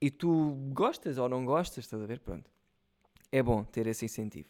e 0.00 0.10
tu 0.10 0.54
gostas 0.72 1.18
ou 1.18 1.28
não 1.28 1.44
gostas, 1.44 1.84
estás 1.84 2.02
a 2.02 2.06
ver? 2.06 2.20
Pronto. 2.20 2.50
É 3.30 3.42
bom 3.42 3.62
ter 3.62 3.86
esse 3.86 4.04
incentivo. 4.04 4.48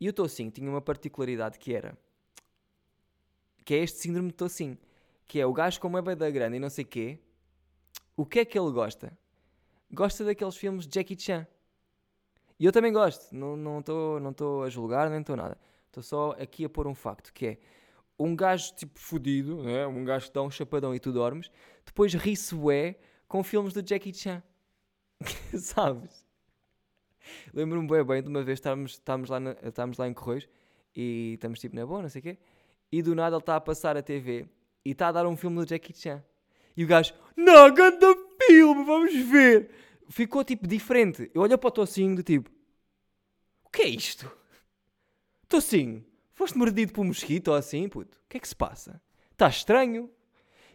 E 0.00 0.08
o 0.08 0.12
Tocinho 0.12 0.50
tinha 0.50 0.70
uma 0.70 0.80
particularidade 0.80 1.58
que 1.58 1.74
era 1.74 1.96
que 3.64 3.74
é 3.74 3.78
este 3.78 3.98
síndrome 3.98 4.28
de 4.28 4.34
Tocinho 4.34 4.78
que 5.26 5.40
é 5.40 5.46
o 5.46 5.52
gajo 5.52 5.80
com 5.80 5.88
uma 5.88 6.00
banda 6.00 6.30
grande 6.30 6.56
e 6.56 6.60
não 6.60 6.70
sei 6.70 6.84
quê, 6.84 7.18
o 8.16 8.24
que 8.24 8.38
é 8.38 8.44
que 8.44 8.58
ele 8.58 8.70
gosta? 8.70 9.16
Gosta 9.90 10.24
daqueles 10.24 10.56
filmes 10.56 10.86
de 10.86 10.94
Jackie 10.98 11.18
Chan. 11.18 11.46
E 12.58 12.64
eu 12.64 12.72
também 12.72 12.92
gosto, 12.92 13.34
não 13.34 13.80
estou 13.80 14.18
não 14.18 14.34
não 14.38 14.62
a 14.62 14.70
julgar 14.70 15.10
nem 15.10 15.20
estou 15.20 15.36
nada. 15.36 15.58
Estou 15.86 16.02
só 16.02 16.30
aqui 16.38 16.64
a 16.64 16.68
pôr 16.68 16.86
um 16.86 16.94
facto, 16.94 17.32
que 17.32 17.46
é 17.46 17.58
um 18.18 18.34
gajo 18.34 18.74
tipo 18.74 18.98
fodido, 18.98 19.62
né? 19.62 19.86
um 19.86 20.04
gajo 20.04 20.30
um 20.36 20.50
chapadão 20.50 20.94
e 20.94 21.00
tu 21.00 21.12
dormes, 21.12 21.50
depois 21.84 22.14
ri-se 22.14 22.54
bué 22.54 22.96
com 23.28 23.42
filmes 23.44 23.74
do 23.74 23.86
Jackie 23.86 24.12
Chan. 24.12 24.42
Sabes? 25.54 26.24
Lembro-me 27.52 27.88
bem 27.88 28.04
bem 28.04 28.22
de 28.22 28.28
uma 28.28 28.42
vez 28.42 28.58
estávamos, 28.58 28.92
estávamos, 28.92 29.28
lá, 29.28 29.40
na, 29.40 29.56
estávamos 29.62 29.98
lá 29.98 30.08
em 30.08 30.14
Correios 30.14 30.48
e 30.94 31.32
estamos 31.34 31.58
tipo 31.58 31.76
na 31.76 31.84
boa, 31.84 32.02
não 32.02 32.08
sei 32.08 32.20
o 32.20 32.22
quê, 32.22 32.38
e 32.90 33.02
do 33.02 33.14
nada 33.14 33.36
ele 33.36 33.42
está 33.42 33.56
a 33.56 33.60
passar 33.60 33.96
a 33.96 34.02
TV 34.02 34.46
e 34.84 34.92
está 34.92 35.08
a 35.08 35.12
dar 35.12 35.26
um 35.26 35.36
filme 35.36 35.56
do 35.56 35.68
Jackie 35.68 35.92
Chan. 35.92 36.22
E 36.76 36.84
o 36.84 36.86
gajo, 36.86 37.14
não, 37.36 37.72
ganda 37.74 38.14
filme, 38.46 38.84
vamos 38.84 39.14
ver. 39.14 39.70
Ficou 40.08 40.44
tipo 40.44 40.66
diferente. 40.66 41.30
Eu 41.34 41.42
olho 41.42 41.58
para 41.58 41.68
o 41.68 41.70
Tocinho 41.70 42.16
do 42.16 42.22
tipo, 42.22 42.50
o 43.64 43.70
que 43.70 43.82
é 43.82 43.88
isto? 43.88 44.30
Tocinho, 45.48 46.04
foste 46.32 46.56
mordido 46.56 46.92
por 46.92 47.02
um 47.02 47.08
mosquito 47.08 47.48
ou 47.48 47.54
assim, 47.54 47.88
puto? 47.88 48.18
O 48.18 48.28
que 48.28 48.36
é 48.36 48.40
que 48.40 48.48
se 48.48 48.56
passa? 48.56 49.00
Está 49.32 49.48
estranho. 49.48 50.10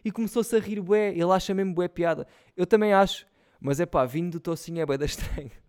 E 0.04 0.10
começou-se 0.10 0.54
a 0.56 0.58
rir 0.58 0.80
bué, 0.80 1.10
ele 1.10 1.30
acha 1.30 1.54
mesmo 1.54 1.74
bué 1.74 1.88
piada. 1.88 2.26
Eu 2.56 2.66
também 2.66 2.92
acho, 2.92 3.26
mas 3.60 3.78
é 3.78 3.86
pá, 3.86 4.04
vindo 4.04 4.32
do 4.32 4.40
Tocinho 4.40 4.80
é 4.80 4.86
bué 4.86 4.98
da 4.98 5.06
estranho. 5.06 5.50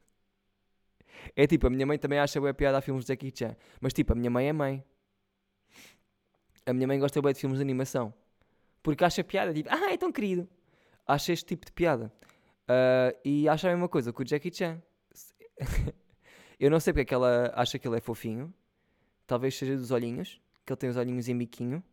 É 1.37 1.47
tipo, 1.47 1.65
a 1.65 1.69
minha 1.69 1.85
mãe 1.85 1.97
também 1.97 2.19
acha 2.19 2.39
bué 2.39 2.51
piada 2.51 2.77
a 2.77 2.81
filmes 2.81 3.05
de 3.05 3.07
Jackie 3.07 3.31
Chan. 3.33 3.55
Mas 3.79 3.93
tipo, 3.93 4.11
a 4.11 4.15
minha 4.15 4.29
mãe 4.29 4.49
é 4.49 4.53
mãe. 4.53 4.83
A 6.65 6.73
minha 6.73 6.85
mãe 6.85 6.99
gosta 6.99 7.21
bem 7.21 7.31
de 7.31 7.39
filmes 7.39 7.59
de 7.59 7.63
animação. 7.63 8.13
Porque 8.83 9.03
acha 9.05 9.23
piada, 9.23 9.53
tipo, 9.53 9.69
ah, 9.71 9.93
é 9.93 9.97
tão 9.97 10.11
querido. 10.11 10.47
Acha 11.05 11.33
este 11.33 11.45
tipo 11.45 11.65
de 11.65 11.71
piada. 11.71 12.11
Uh, 12.63 13.17
e 13.25 13.49
acha 13.49 13.67
a 13.67 13.71
mesma 13.71 13.89
coisa 13.89 14.13
com 14.13 14.23
o 14.23 14.25
Jackie 14.25 14.53
Chan. 14.53 14.81
Eu 16.59 16.71
não 16.71 16.79
sei 16.79 16.93
porque 16.93 17.01
é 17.01 17.05
que 17.05 17.13
ela 17.13 17.51
acha 17.55 17.77
que 17.77 17.87
ele 17.87 17.97
é 17.97 17.99
fofinho. 17.99 18.53
Talvez 19.27 19.57
seja 19.57 19.75
dos 19.75 19.91
olhinhos, 19.91 20.41
que 20.65 20.71
ele 20.71 20.77
tem 20.77 20.89
os 20.89 20.97
olhinhos 20.97 21.27
em 21.27 21.37
biquinho. 21.37 21.83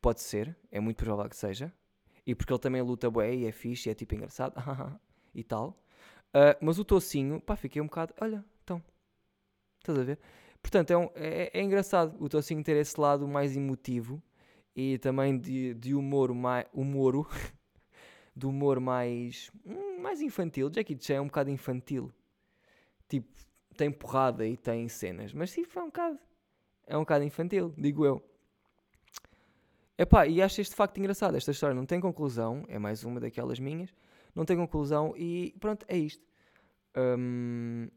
Pode 0.00 0.20
ser, 0.20 0.56
é 0.70 0.78
muito 0.80 0.98
provável 0.98 1.30
que 1.30 1.36
seja. 1.36 1.72
E 2.26 2.34
porque 2.34 2.52
ele 2.52 2.60
também 2.60 2.82
luta 2.82 3.10
bué 3.10 3.34
e 3.34 3.46
é 3.46 3.52
fixe 3.52 3.88
e 3.88 3.92
é 3.92 3.94
tipo 3.94 4.14
engraçado. 4.14 4.54
e 5.34 5.42
tal. 5.42 5.78
Uh, 6.34 6.56
mas 6.60 6.78
o 6.78 6.84
tocinho, 6.84 7.40
pá, 7.40 7.56
fiquei 7.56 7.80
um 7.80 7.86
bocado. 7.86 8.14
Olha, 8.20 8.44
então. 8.62 8.82
Estás 9.80 9.98
a 9.98 10.02
ver? 10.02 10.18
Portanto, 10.60 10.90
é, 10.90 10.96
um, 10.96 11.10
é, 11.14 11.50
é 11.58 11.62
engraçado 11.62 12.16
o 12.18 12.28
tocinho 12.28 12.62
ter 12.62 12.76
esse 12.76 12.98
lado 13.00 13.28
mais 13.28 13.56
emotivo 13.56 14.22
e 14.74 14.98
também 14.98 15.38
de, 15.38 15.74
de 15.74 15.94
humor 15.94 16.34
mais. 16.34 16.66
Humoro. 16.72 17.26
de 18.36 18.46
humor 18.46 18.80
mais. 18.80 19.50
Hum, 19.64 20.00
mais 20.00 20.20
infantil. 20.20 20.70
Jackie 20.72 20.96
Chan 21.00 21.14
é 21.14 21.20
um 21.20 21.26
bocado 21.26 21.50
infantil. 21.50 22.12
Tipo, 23.08 23.32
tem 23.76 23.90
porrada 23.90 24.46
e 24.46 24.56
tem 24.56 24.88
cenas. 24.88 25.32
Mas 25.32 25.50
sim, 25.50 25.64
foi 25.64 25.82
um 25.82 25.86
bocado. 25.86 26.18
É 26.86 26.96
um 26.96 27.00
bocado 27.00 27.24
infantil, 27.24 27.72
digo 27.76 28.04
eu. 28.04 28.22
Epá, 29.96 30.26
e 30.26 30.42
acho 30.42 30.60
este 30.60 30.74
facto 30.74 30.98
engraçado. 30.98 31.36
Esta 31.36 31.52
história 31.52 31.74
não 31.74 31.86
tem 31.86 32.00
conclusão. 32.00 32.64
É 32.68 32.78
mais 32.78 33.04
uma 33.04 33.20
daquelas 33.20 33.60
minhas. 33.60 33.94
Não 34.34 34.44
tem 34.44 34.56
conclusão 34.56 35.14
e 35.16 35.54
pronto, 35.60 35.86
é 35.88 35.96
isto. 35.96 36.22
Um, 36.96 37.88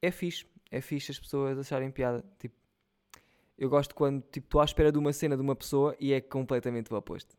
é 0.00 0.10
fixe. 0.10 0.46
É 0.70 0.80
fixe 0.80 1.10
as 1.10 1.18
pessoas 1.18 1.58
acharem 1.58 1.90
piada. 1.90 2.24
Tipo, 2.38 2.54
eu 3.58 3.68
gosto 3.68 3.94
quando 3.94 4.22
tipo, 4.22 4.46
estou 4.46 4.60
à 4.60 4.64
espera 4.64 4.90
de 4.90 4.98
uma 4.98 5.12
cena 5.12 5.36
de 5.36 5.42
uma 5.42 5.56
pessoa 5.56 5.96
e 5.98 6.12
é 6.12 6.20
completamente 6.20 6.92
o 6.92 6.96
oposto. 6.96 7.36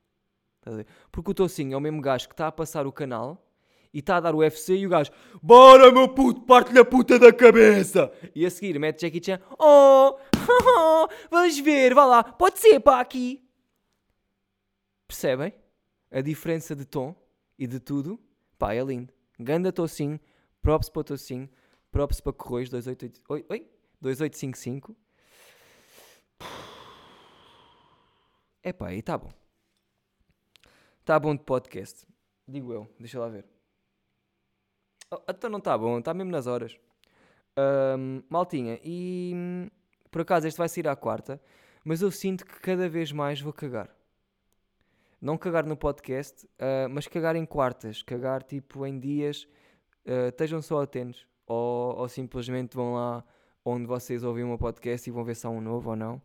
Porque 1.11 1.31
o 1.31 1.33
Tocinho 1.33 1.73
é 1.73 1.77
o 1.77 1.81
mesmo 1.81 2.01
gajo 2.01 2.27
que 2.27 2.33
está 2.33 2.47
a 2.47 2.51
passar 2.51 2.87
o 2.87 2.91
canal 2.91 3.45
e 3.93 3.99
está 3.99 4.17
a 4.17 4.19
dar 4.19 4.33
o 4.33 4.39
UFC 4.39 4.75
e 4.75 4.87
o 4.87 4.89
gajo 4.89 5.11
Bora 5.41 5.91
meu 5.91 6.09
puto, 6.09 6.41
parte-lhe 6.41 6.79
a 6.79 6.85
puta 6.85 7.19
da 7.19 7.31
cabeça! 7.31 8.11
E 8.33 8.45
a 8.45 8.49
seguir 8.49 8.79
mete 8.79 9.01
Jackie 9.01 9.23
Chan 9.23 9.39
Oh, 9.59 10.17
vamos 11.29 11.59
ver, 11.59 11.93
vá 11.93 12.05
lá, 12.05 12.23
pode 12.23 12.59
ser 12.59 12.79
para 12.79 12.99
aqui. 12.99 13.43
Percebem? 15.07 15.53
A 16.11 16.21
diferença 16.21 16.75
de 16.75 16.85
tom 16.85 17.15
e 17.57 17.67
de 17.67 17.79
tudo. 17.79 18.19
Pá, 18.57 18.73
é 18.73 18.83
lindo. 18.83 19.13
Ganda 19.39 19.71
Tocinho, 19.71 20.19
props 20.61 20.89
para 20.89 21.01
o 21.01 21.03
Tocinho, 21.03 21.49
props 21.91 22.21
para 22.21 22.33
Corroios 22.33 22.69
28... 22.69 23.21
Oi, 23.29 23.45
oi? 23.49 23.67
2855. 24.01 24.95
Epá, 28.63 28.87
aí 28.87 29.01
tá 29.01 29.17
bom. 29.17 29.42
Tá 31.05 31.19
bom 31.19 31.35
de 31.35 31.43
podcast. 31.43 32.07
Digo 32.47 32.71
eu, 32.71 32.87
deixa 32.97 33.19
lá 33.19 33.27
ver. 33.27 33.45
Oh, 35.11 35.19
então 35.29 35.49
não 35.49 35.59
está 35.59 35.77
bom, 35.77 35.99
está 35.99 36.13
mesmo 36.13 36.31
nas 36.31 36.47
horas. 36.47 36.79
Um, 37.97 38.23
maltinha, 38.29 38.79
e 38.81 39.69
por 40.09 40.21
acaso 40.21 40.47
este 40.47 40.57
vai 40.57 40.69
sair 40.69 40.87
à 40.87 40.95
quarta, 40.95 41.41
mas 41.83 42.01
eu 42.01 42.09
sinto 42.09 42.45
que 42.45 42.57
cada 42.61 42.87
vez 42.87 43.11
mais 43.11 43.41
vou 43.41 43.51
cagar. 43.51 43.93
Não 45.19 45.37
cagar 45.37 45.65
no 45.65 45.75
podcast, 45.75 46.45
uh, 46.45 46.87
mas 46.89 47.05
cagar 47.05 47.35
em 47.35 47.45
quartas, 47.45 48.01
cagar 48.01 48.41
tipo 48.41 48.85
em 48.85 48.97
dias, 48.97 49.45
uh, 50.05 50.29
estejam 50.29 50.61
só 50.61 50.81
atentos, 50.81 51.27
ou, 51.45 51.97
ou, 51.97 52.07
simplesmente 52.07 52.77
vão 52.77 52.93
lá 52.93 53.25
onde 53.65 53.85
vocês 53.85 54.23
ouvem 54.23 54.45
um 54.45 54.57
podcast 54.57 55.09
e 55.09 55.11
vão 55.11 55.25
ver 55.25 55.35
se 55.35 55.45
há 55.45 55.49
um 55.49 55.59
novo 55.59 55.89
ou 55.89 55.95
não. 55.97 56.21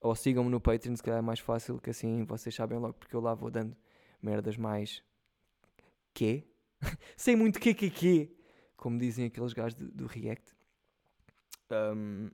Ou 0.00 0.16
sigam-me 0.16 0.50
no 0.50 0.60
Patreon, 0.60 0.96
se 0.96 1.02
calhar 1.02 1.20
é 1.20 1.22
mais 1.22 1.38
fácil, 1.38 1.78
que 1.78 1.90
assim 1.90 2.24
vocês 2.24 2.52
sabem 2.52 2.76
logo, 2.76 2.94
porque 2.94 3.14
eu 3.14 3.20
lá 3.20 3.34
vou 3.34 3.52
dando 3.52 3.76
merdas 4.22 4.56
mais. 4.56 5.02
Quê? 6.12 6.46
Sem 7.16 7.36
muito 7.36 7.60
QQQ, 7.60 8.34
como 8.76 8.98
dizem 8.98 9.26
aqueles 9.26 9.52
gajos 9.52 9.74
do, 9.74 9.90
do 9.90 10.06
React. 10.06 10.54
Um, 11.70 12.30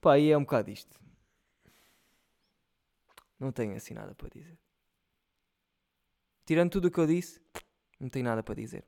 pá, 0.00 0.18
e 0.18 0.30
é 0.30 0.36
um 0.36 0.42
bocado 0.42 0.70
isto. 0.70 0.98
Não 3.38 3.50
tenho 3.50 3.74
assim 3.74 3.94
nada 3.94 4.14
para 4.14 4.28
dizer. 4.28 4.58
Tirando 6.44 6.70
tudo 6.72 6.88
o 6.88 6.90
que 6.90 6.98
eu 6.98 7.06
disse, 7.06 7.40
não 7.98 8.08
tenho 8.08 8.24
nada 8.24 8.42
para 8.42 8.54
dizer. 8.54 8.84